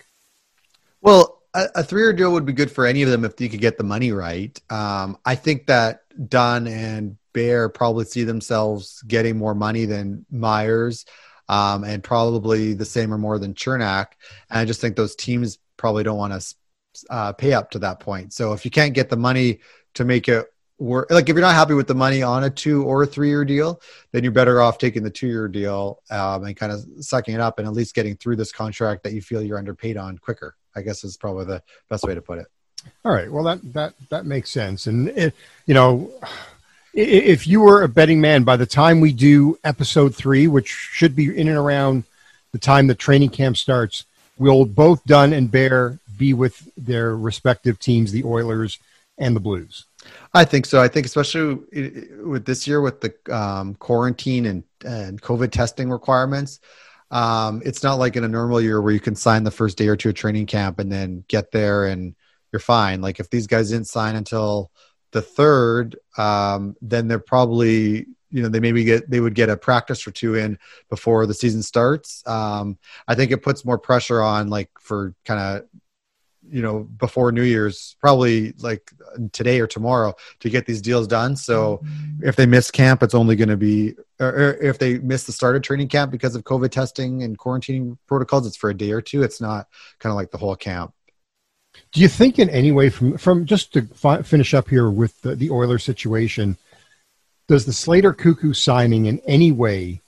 Well, 1.02 1.39
a, 1.54 1.66
a 1.76 1.82
three 1.82 2.02
year 2.02 2.12
deal 2.12 2.32
would 2.32 2.46
be 2.46 2.52
good 2.52 2.70
for 2.70 2.86
any 2.86 3.02
of 3.02 3.10
them 3.10 3.24
if 3.24 3.40
you 3.40 3.48
could 3.48 3.60
get 3.60 3.78
the 3.78 3.84
money 3.84 4.12
right. 4.12 4.60
Um, 4.70 5.18
I 5.24 5.34
think 5.34 5.66
that 5.66 6.02
Dunn 6.28 6.66
and 6.66 7.16
Bear 7.32 7.68
probably 7.68 8.04
see 8.04 8.24
themselves 8.24 9.02
getting 9.02 9.36
more 9.36 9.54
money 9.54 9.84
than 9.84 10.26
Myers. 10.30 11.04
Um, 11.48 11.82
and 11.82 12.00
probably 12.00 12.74
the 12.74 12.84
same 12.84 13.12
or 13.12 13.18
more 13.18 13.36
than 13.40 13.54
Cernak. 13.54 14.06
And 14.50 14.60
I 14.60 14.64
just 14.64 14.80
think 14.80 14.94
those 14.94 15.16
teams 15.16 15.58
probably 15.76 16.04
don't 16.04 16.16
want 16.16 16.40
to 16.40 16.54
uh, 17.10 17.32
pay 17.32 17.54
up 17.54 17.72
to 17.72 17.80
that 17.80 17.98
point. 17.98 18.32
So 18.32 18.52
if 18.52 18.64
you 18.64 18.70
can't 18.70 18.94
get 18.94 19.08
the 19.08 19.16
money 19.16 19.58
to 19.94 20.04
make 20.04 20.28
it 20.28 20.46
work, 20.78 21.10
like 21.10 21.28
if 21.28 21.34
you're 21.34 21.40
not 21.40 21.56
happy 21.56 21.74
with 21.74 21.88
the 21.88 21.94
money 21.94 22.22
on 22.22 22.44
a 22.44 22.50
two 22.50 22.84
or 22.84 23.02
a 23.02 23.06
three 23.06 23.28
year 23.28 23.44
deal, 23.44 23.80
then 24.12 24.22
you're 24.22 24.32
better 24.32 24.60
off 24.60 24.78
taking 24.78 25.02
the 25.02 25.10
two 25.10 25.26
year 25.26 25.48
deal 25.48 26.00
um, 26.10 26.44
and 26.44 26.56
kind 26.56 26.70
of 26.70 26.84
sucking 27.00 27.34
it 27.34 27.40
up 27.40 27.58
and 27.58 27.66
at 27.66 27.74
least 27.74 27.96
getting 27.96 28.16
through 28.16 28.36
this 28.36 28.52
contract 28.52 29.02
that 29.02 29.12
you 29.12 29.20
feel 29.20 29.42
you're 29.42 29.58
underpaid 29.58 29.96
on 29.96 30.18
quicker. 30.18 30.54
I 30.74 30.82
guess 30.82 31.04
is 31.04 31.16
probably 31.16 31.44
the 31.44 31.62
best 31.88 32.04
way 32.04 32.14
to 32.14 32.22
put 32.22 32.38
it. 32.38 32.46
All 33.04 33.12
right. 33.12 33.30
Well, 33.30 33.44
that 33.44 33.72
that 33.72 33.94
that 34.08 34.26
makes 34.26 34.50
sense. 34.50 34.86
And 34.86 35.08
it, 35.08 35.34
you 35.66 35.74
know, 35.74 36.10
if 36.94 37.46
you 37.46 37.60
were 37.60 37.82
a 37.82 37.88
betting 37.88 38.20
man, 38.20 38.42
by 38.44 38.56
the 38.56 38.66
time 38.66 39.00
we 39.00 39.12
do 39.12 39.58
episode 39.64 40.14
three, 40.14 40.48
which 40.48 40.68
should 40.68 41.14
be 41.14 41.26
in 41.36 41.48
and 41.48 41.56
around 41.56 42.04
the 42.52 42.58
time 42.58 42.86
the 42.86 42.94
training 42.94 43.30
camp 43.30 43.56
starts, 43.56 44.04
we'll 44.38 44.64
both 44.64 45.04
Dunn 45.04 45.32
and 45.32 45.50
Bear 45.50 45.98
be 46.18 46.34
with 46.34 46.68
their 46.76 47.16
respective 47.16 47.78
teams, 47.78 48.12
the 48.12 48.24
Oilers 48.24 48.78
and 49.18 49.36
the 49.36 49.40
Blues. 49.40 49.84
I 50.32 50.44
think 50.44 50.66
so. 50.66 50.80
I 50.80 50.88
think 50.88 51.06
especially 51.06 51.58
with 52.22 52.44
this 52.44 52.66
year 52.66 52.80
with 52.80 53.00
the 53.00 53.14
um, 53.34 53.74
quarantine 53.74 54.46
and, 54.46 54.64
and 54.84 55.20
COVID 55.20 55.50
testing 55.50 55.90
requirements, 55.90 56.60
um, 57.10 57.62
it's 57.64 57.82
not 57.82 57.98
like 57.98 58.16
in 58.16 58.24
a 58.24 58.28
normal 58.28 58.60
year 58.60 58.80
where 58.80 58.92
you 58.92 59.00
can 59.00 59.16
sign 59.16 59.44
the 59.44 59.50
first 59.50 59.76
day 59.76 59.88
or 59.88 59.96
two 59.96 60.10
of 60.10 60.14
training 60.14 60.46
camp 60.46 60.78
and 60.78 60.90
then 60.90 61.24
get 61.28 61.50
there 61.50 61.86
and 61.86 62.14
you're 62.52 62.60
fine. 62.60 63.00
Like 63.00 63.20
if 63.20 63.30
these 63.30 63.46
guys 63.46 63.70
didn't 63.70 63.86
sign 63.86 64.16
until 64.16 64.70
the 65.12 65.22
third, 65.22 65.96
um, 66.16 66.76
then 66.80 67.08
they're 67.08 67.18
probably 67.18 68.06
you 68.32 68.42
know 68.42 68.48
they 68.48 68.60
maybe 68.60 68.84
get 68.84 69.10
they 69.10 69.20
would 69.20 69.34
get 69.34 69.48
a 69.48 69.56
practice 69.56 70.06
or 70.06 70.12
two 70.12 70.36
in 70.36 70.58
before 70.88 71.26
the 71.26 71.34
season 71.34 71.62
starts. 71.62 72.22
Um, 72.26 72.78
I 73.08 73.14
think 73.14 73.32
it 73.32 73.42
puts 73.42 73.64
more 73.64 73.78
pressure 73.78 74.22
on 74.22 74.48
like 74.48 74.70
for 74.80 75.14
kind 75.24 75.40
of 75.40 75.64
you 76.50 76.62
know 76.62 76.80
before 76.80 77.32
New 77.32 77.42
Year's, 77.42 77.96
probably 78.00 78.52
like 78.58 78.90
today 79.32 79.60
or 79.60 79.66
tomorrow 79.66 80.14
to 80.40 80.50
get 80.50 80.66
these 80.66 80.80
deals 80.80 81.06
done. 81.06 81.36
So 81.36 81.78
mm-hmm. 81.78 82.26
if 82.26 82.36
they 82.36 82.46
miss 82.46 82.70
camp, 82.70 83.02
it's 83.02 83.14
only 83.14 83.36
going 83.36 83.48
to 83.48 83.56
be 83.56 83.94
or 84.18 84.54
if 84.60 84.78
they 84.78 84.98
miss 84.98 85.24
the 85.24 85.32
start 85.32 85.56
of 85.56 85.62
training 85.62 85.88
camp 85.88 86.10
because 86.10 86.34
of 86.34 86.44
COVID 86.44 86.70
testing 86.70 87.22
and 87.22 87.38
quarantining 87.38 87.96
protocols, 88.06 88.46
it's 88.46 88.56
for 88.56 88.70
a 88.70 88.74
day 88.74 88.92
or 88.92 89.00
two. 89.00 89.22
It's 89.22 89.40
not 89.40 89.66
kind 89.98 90.10
of 90.10 90.16
like 90.16 90.30
the 90.30 90.38
whole 90.38 90.56
camp. 90.56 90.92
Do 91.92 92.00
you 92.00 92.08
think 92.08 92.38
in 92.38 92.50
any 92.50 92.72
way 92.72 92.90
from 92.90 93.16
from 93.16 93.46
just 93.46 93.72
to 93.74 93.82
fi- 93.94 94.22
finish 94.22 94.54
up 94.54 94.68
here 94.68 94.90
with 94.90 95.20
the, 95.22 95.36
the 95.36 95.50
Oilers 95.50 95.84
situation, 95.84 96.56
does 97.48 97.64
the 97.64 97.72
Slater 97.72 98.12
Koekkoek 98.12 98.56
signing 98.56 99.06
in 99.06 99.20
any 99.26 99.52
way 99.52 100.00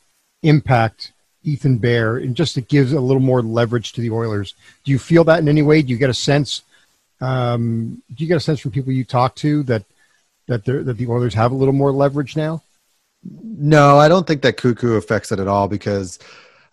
impact 0.43 1.13
Ethan 1.45 1.79
Bear 1.79 2.17
and 2.17 2.37
just 2.37 2.57
it 2.57 2.69
gives 2.69 2.93
a 2.93 3.01
little 3.01 3.23
more 3.23 3.43
leverage 3.43 3.93
to 3.95 4.01
the 4.01 4.11
Oilers? 4.11 4.55
Do 4.85 4.93
you 4.93 4.99
feel 4.99 5.25
that 5.25 5.41
in 5.41 5.49
any 5.49 5.63
way? 5.63 5.83
Do 5.83 5.89
you 5.89 5.99
get 5.99 6.11
a 6.11 6.15
sense? 6.15 6.63
Um, 7.21 8.03
do 8.13 8.25
you 8.25 8.29
get 8.29 8.37
a 8.37 8.41
sense 8.41 8.61
from 8.61 8.73
people 8.73 8.93
you 8.93 9.05
talk 9.05 9.35
to 9.37 9.63
that 9.65 9.85
that 10.47 10.65
that 10.65 10.97
the 10.97 11.07
Oilers 11.07 11.35
have 11.35 11.53
a 11.53 11.57
little 11.57 11.75
more 11.75 11.93
leverage 11.93 12.37
now? 12.37 12.63
No, 13.25 13.99
I 13.99 14.09
don't 14.09 14.27
think 14.27 14.43
that 14.43 14.57
Koekkoek 14.57 14.97
affects 14.97 15.31
it 15.31 15.39
at 15.39 15.47
all 15.47 15.69
because 15.69 16.19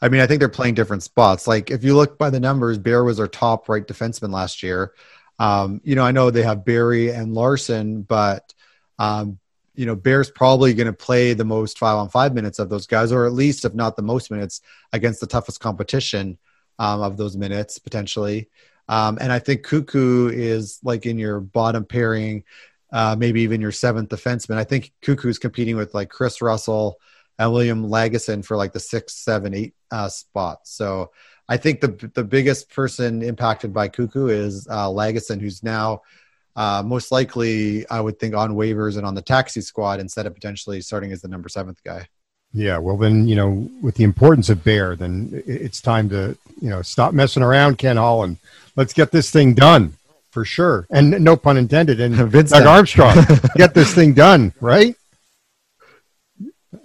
I 0.01 0.09
mean, 0.09 0.21
I 0.21 0.27
think 0.27 0.39
they're 0.39 0.49
playing 0.49 0.75
different 0.75 1.03
spots. 1.03 1.47
Like 1.47 1.69
if 1.69 1.83
you 1.83 1.95
look 1.95 2.17
by 2.17 2.29
the 2.29 2.39
numbers, 2.39 2.77
Bear 2.77 3.03
was 3.03 3.19
our 3.19 3.27
top 3.27 3.69
right 3.69 3.85
defenseman 3.85 4.31
last 4.31 4.63
year. 4.63 4.93
Um, 5.39 5.81
you 5.83 5.95
know, 5.95 6.03
I 6.03 6.11
know 6.11 6.31
they 6.31 6.43
have 6.43 6.65
Barrie 6.65 7.11
and 7.11 7.33
Larsson, 7.33 8.01
but 8.01 8.53
um, 8.97 9.39
you 9.79 9.85
know, 9.85 9.95
Bear's 9.95 10.29
probably 10.29 10.73
going 10.73 10.87
to 10.87 10.93
play 10.93 11.31
the 11.31 11.45
most 11.45 11.79
five 11.79 11.95
on 11.95 12.09
five 12.09 12.33
minutes 12.33 12.59
of 12.59 12.67
those 12.67 12.85
guys, 12.85 13.13
or 13.13 13.25
at 13.25 13.31
least, 13.31 13.63
if 13.63 13.73
not 13.73 13.95
the 13.95 14.01
most 14.01 14.29
minutes, 14.29 14.59
against 14.91 15.21
the 15.21 15.25
toughest 15.25 15.61
competition 15.61 16.37
um, 16.79 17.01
of 17.01 17.15
those 17.15 17.37
minutes 17.37 17.79
potentially. 17.79 18.49
Um, 18.89 19.17
and 19.21 19.31
I 19.31 19.39
think 19.39 19.65
Koekkoek 19.65 20.33
is 20.33 20.79
like 20.83 21.05
in 21.05 21.17
your 21.17 21.39
bottom 21.39 21.85
pairing, 21.85 22.43
uh, 22.91 23.15
maybe 23.17 23.39
even 23.39 23.61
your 23.61 23.71
seventh 23.71 24.09
defenseman. 24.09 24.57
I 24.57 24.65
think 24.65 24.91
is 25.07 25.39
competing 25.39 25.77
with 25.77 25.93
like 25.93 26.09
Chris 26.09 26.41
Russell 26.41 26.99
and 27.37 27.53
William 27.53 27.87
Lagesson 27.87 28.43
for 28.43 28.57
like 28.57 28.73
the 28.73 28.81
six, 28.81 29.15
seven, 29.15 29.53
eight 29.53 29.75
uh, 29.91 30.09
spots. 30.09 30.73
So 30.73 31.11
I 31.47 31.55
think 31.55 31.79
the 31.79 32.11
the 32.15 32.25
biggest 32.25 32.69
person 32.69 33.21
impacted 33.21 33.73
by 33.73 33.87
Koekkoek 33.87 34.29
is 34.29 34.67
uh, 34.69 34.87
Lagesson, 34.87 35.39
who's 35.39 35.63
now 35.63 36.01
uh, 36.59 36.83
most 36.83 37.09
likely, 37.09 37.87
I 37.89 38.01
would 38.01 38.19
think, 38.19 38.35
on 38.35 38.51
waivers 38.51 38.97
and 38.97 39.05
on 39.05 39.15
the 39.15 39.21
taxi 39.21 39.61
squad 39.61 40.01
instead 40.01 40.25
of 40.25 40.33
potentially 40.33 40.81
starting 40.81 41.13
as 41.13 41.21
the 41.21 41.29
number 41.29 41.47
seventh 41.47 41.81
guy. 41.85 42.05
Yeah, 42.51 42.79
well, 42.79 42.97
then 42.97 43.29
you 43.29 43.35
know, 43.37 43.69
with 43.81 43.95
the 43.95 44.03
importance 44.03 44.49
of 44.49 44.61
Bear, 44.61 44.97
then 44.97 45.41
it's 45.47 45.79
time 45.79 46.09
to 46.09 46.37
you 46.59 46.69
know 46.69 46.81
stop 46.81 47.13
messing 47.13 47.43
around, 47.43 47.77
Ken 47.77 47.95
Holland. 47.95 48.39
Let's 48.75 48.91
get 48.91 49.09
this 49.09 49.31
thing 49.31 49.53
done 49.53 49.93
for 50.31 50.43
sure, 50.43 50.85
and 50.89 51.23
no 51.23 51.37
pun 51.37 51.55
intended. 51.55 52.01
And 52.01 52.13
Vince 52.15 52.51
Doug 52.51 52.65
Armstrong, 52.65 53.15
get 53.55 53.73
this 53.73 53.95
thing 53.95 54.13
done, 54.13 54.51
right? 54.59 54.97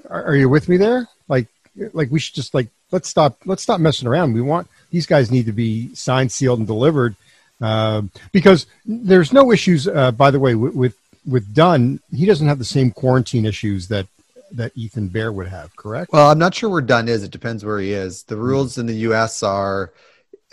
Are, 0.08 0.22
are 0.26 0.36
you 0.36 0.48
with 0.48 0.68
me 0.68 0.76
there? 0.76 1.08
Like, 1.26 1.48
like 1.92 2.12
we 2.12 2.20
should 2.20 2.36
just 2.36 2.54
like 2.54 2.68
let's 2.92 3.08
stop 3.08 3.38
let's 3.44 3.62
stop 3.64 3.80
messing 3.80 4.06
around. 4.06 4.34
We 4.34 4.40
want 4.40 4.68
these 4.92 5.06
guys 5.06 5.32
need 5.32 5.46
to 5.46 5.52
be 5.52 5.92
signed, 5.96 6.30
sealed, 6.30 6.60
and 6.60 6.68
delivered 6.68 7.16
uh, 7.60 8.02
because 8.32 8.66
there's 8.84 9.32
no 9.32 9.52
issues. 9.52 9.86
Uh, 9.88 10.12
by 10.12 10.30
the 10.30 10.40
way, 10.40 10.54
with, 10.54 10.74
with 10.74 10.98
with 11.26 11.54
Dunn, 11.54 12.00
he 12.10 12.26
doesn't 12.26 12.48
have 12.48 12.58
the 12.58 12.64
same 12.64 12.90
quarantine 12.90 13.44
issues 13.46 13.88
that 13.88 14.06
that 14.52 14.72
Ethan 14.76 15.08
Bear 15.08 15.32
would 15.32 15.48
have. 15.48 15.74
Correct? 15.76 16.12
Well, 16.12 16.30
I'm 16.30 16.38
not 16.38 16.54
sure 16.54 16.70
where 16.70 16.82
Dunn 16.82 17.08
is. 17.08 17.22
It 17.22 17.30
depends 17.30 17.64
where 17.64 17.78
he 17.78 17.92
is. 17.92 18.24
The 18.24 18.36
rules 18.36 18.78
in 18.78 18.86
the 18.86 18.94
U.S. 18.94 19.42
are. 19.42 19.92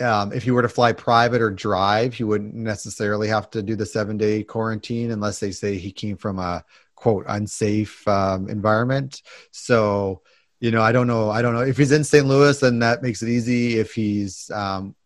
Um, 0.00 0.32
if 0.32 0.46
you 0.46 0.54
were 0.54 0.62
to 0.62 0.68
fly 0.68 0.92
private 0.92 1.40
or 1.40 1.50
drive, 1.50 2.18
you 2.18 2.26
wouldn't 2.26 2.54
necessarily 2.54 3.28
have 3.28 3.50
to 3.50 3.62
do 3.62 3.76
the 3.76 3.86
seven 3.86 4.16
day 4.16 4.42
quarantine 4.42 5.12
unless 5.12 5.38
they 5.38 5.52
say 5.52 5.76
he 5.76 5.92
came 5.92 6.16
from 6.16 6.40
a 6.40 6.64
quote 6.96 7.24
unsafe 7.28 8.06
um, 8.08 8.48
environment. 8.48 9.22
So, 9.52 10.22
you 10.58 10.70
know, 10.70 10.82
I 10.82 10.90
don't 10.90 11.06
know. 11.06 11.30
I 11.30 11.42
don't 11.42 11.54
know 11.54 11.60
if 11.60 11.76
he's 11.76 11.92
in 11.92 12.04
St. 12.04 12.26
Louis, 12.26 12.58
then 12.58 12.80
that 12.80 13.02
makes 13.02 13.22
it 13.22 13.28
easy. 13.28 13.78
If 13.78 13.92
he's 13.92 14.50
um, 14.50 14.96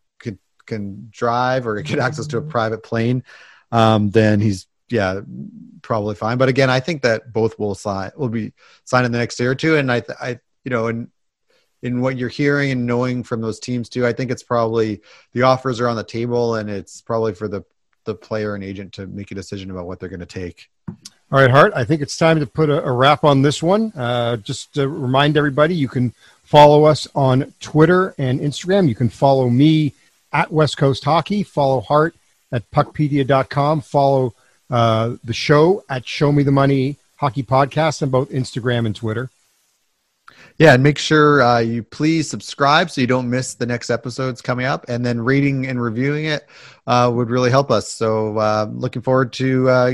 can 0.66 1.08
drive 1.10 1.66
or 1.66 1.80
get 1.82 1.98
access 1.98 2.26
to 2.28 2.38
a 2.38 2.42
private 2.42 2.82
plane, 2.82 3.22
um, 3.72 4.10
then 4.10 4.40
he's 4.40 4.66
yeah 4.88 5.20
probably 5.82 6.14
fine. 6.14 6.38
But 6.38 6.48
again, 6.48 6.70
I 6.70 6.80
think 6.80 7.02
that 7.02 7.32
both 7.32 7.58
will 7.58 7.74
sign 7.74 8.10
will 8.16 8.28
be 8.28 8.52
signed 8.84 9.06
in 9.06 9.12
the 9.12 9.18
next 9.18 9.36
day 9.36 9.46
or 9.46 9.54
two. 9.54 9.76
And 9.76 9.90
I, 9.90 10.02
I 10.20 10.38
you 10.64 10.70
know, 10.70 10.88
and 10.88 11.08
in 11.82 12.00
what 12.00 12.16
you're 12.16 12.28
hearing 12.28 12.72
and 12.72 12.86
knowing 12.86 13.22
from 13.22 13.40
those 13.40 13.60
teams 13.60 13.88
too, 13.88 14.06
I 14.06 14.12
think 14.12 14.30
it's 14.30 14.42
probably 14.42 15.00
the 15.32 15.42
offers 15.42 15.80
are 15.80 15.88
on 15.88 15.96
the 15.96 16.04
table, 16.04 16.56
and 16.56 16.68
it's 16.68 17.00
probably 17.00 17.34
for 17.34 17.48
the 17.48 17.64
the 18.04 18.14
player 18.14 18.54
and 18.54 18.62
agent 18.64 18.92
to 18.94 19.06
make 19.06 19.30
a 19.30 19.34
decision 19.34 19.70
about 19.70 19.86
what 19.86 20.00
they're 20.00 20.08
going 20.08 20.20
to 20.20 20.26
take. 20.26 20.70
All 21.32 21.40
right, 21.40 21.50
Hart, 21.50 21.72
I 21.74 21.84
think 21.84 22.02
it's 22.02 22.16
time 22.16 22.38
to 22.38 22.46
put 22.46 22.70
a, 22.70 22.84
a 22.84 22.92
wrap 22.92 23.24
on 23.24 23.42
this 23.42 23.60
one. 23.60 23.92
Uh, 23.96 24.36
just 24.36 24.74
to 24.74 24.88
remind 24.88 25.36
everybody, 25.36 25.74
you 25.74 25.88
can 25.88 26.14
follow 26.44 26.84
us 26.84 27.08
on 27.16 27.52
Twitter 27.58 28.14
and 28.16 28.38
Instagram. 28.38 28.88
You 28.88 28.94
can 28.94 29.08
follow 29.08 29.50
me 29.50 29.92
at 30.36 30.52
West 30.52 30.76
Coast 30.76 31.02
Hockey. 31.02 31.42
Follow 31.42 31.80
Hart 31.80 32.14
at 32.52 32.70
puckpedia.com. 32.70 33.80
Follow 33.80 34.34
uh, 34.68 35.16
the 35.24 35.32
show 35.32 35.82
at 35.88 36.06
Show 36.06 36.30
Me 36.30 36.42
the 36.42 36.52
Money 36.52 36.96
Hockey 37.16 37.42
Podcast 37.42 38.02
on 38.02 38.10
both 38.10 38.28
Instagram 38.28 38.84
and 38.84 38.94
Twitter. 38.94 39.30
Yeah, 40.58 40.74
and 40.74 40.82
make 40.82 40.98
sure 40.98 41.42
uh, 41.42 41.60
you 41.60 41.82
please 41.82 42.28
subscribe 42.28 42.90
so 42.90 43.00
you 43.00 43.06
don't 43.06 43.30
miss 43.30 43.54
the 43.54 43.64
next 43.64 43.88
episodes 43.88 44.42
coming 44.42 44.66
up. 44.66 44.84
And 44.88 45.04
then 45.04 45.20
rating 45.20 45.66
and 45.68 45.80
reviewing 45.80 46.26
it 46.26 46.46
uh, 46.86 47.10
would 47.14 47.30
really 47.30 47.50
help 47.50 47.70
us. 47.70 47.90
So, 47.90 48.36
uh, 48.38 48.68
looking 48.70 49.02
forward 49.02 49.32
to 49.34 49.68
uh, 49.70 49.92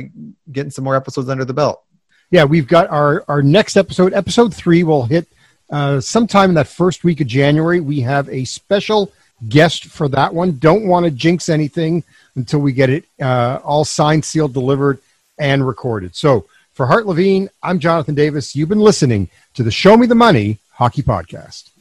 getting 0.50 0.70
some 0.70 0.84
more 0.84 0.96
episodes 0.96 1.28
under 1.28 1.44
the 1.44 1.54
belt. 1.54 1.84
Yeah, 2.30 2.44
we've 2.44 2.66
got 2.66 2.88
our, 2.90 3.24
our 3.28 3.42
next 3.42 3.76
episode. 3.76 4.12
Episode 4.12 4.54
three 4.54 4.82
will 4.82 5.04
hit 5.04 5.28
uh, 5.70 6.00
sometime 6.00 6.50
in 6.50 6.54
that 6.54 6.68
first 6.68 7.04
week 7.04 7.20
of 7.20 7.26
January. 7.28 7.80
We 7.80 8.00
have 8.00 8.28
a 8.28 8.44
special 8.44 9.12
guest 9.48 9.86
for 9.86 10.08
that 10.08 10.34
one. 10.34 10.58
Don't 10.58 10.86
want 10.86 11.04
to 11.04 11.10
jinx 11.10 11.48
anything 11.48 12.04
until 12.34 12.60
we 12.60 12.72
get 12.72 12.90
it 12.90 13.04
uh, 13.20 13.58
all 13.64 13.84
signed, 13.84 14.24
sealed, 14.24 14.52
delivered, 14.52 14.98
and 15.38 15.66
recorded. 15.66 16.14
So 16.14 16.46
for 16.72 16.86
Hart 16.86 17.06
Levine, 17.06 17.50
I'm 17.62 17.78
Jonathan 17.78 18.14
Davis. 18.14 18.54
You've 18.54 18.68
been 18.68 18.80
listening 18.80 19.28
to 19.54 19.62
the 19.62 19.70
Show 19.70 19.96
Me 19.96 20.06
the 20.06 20.14
Money 20.14 20.58
Hockey 20.72 21.02
Podcast. 21.02 21.71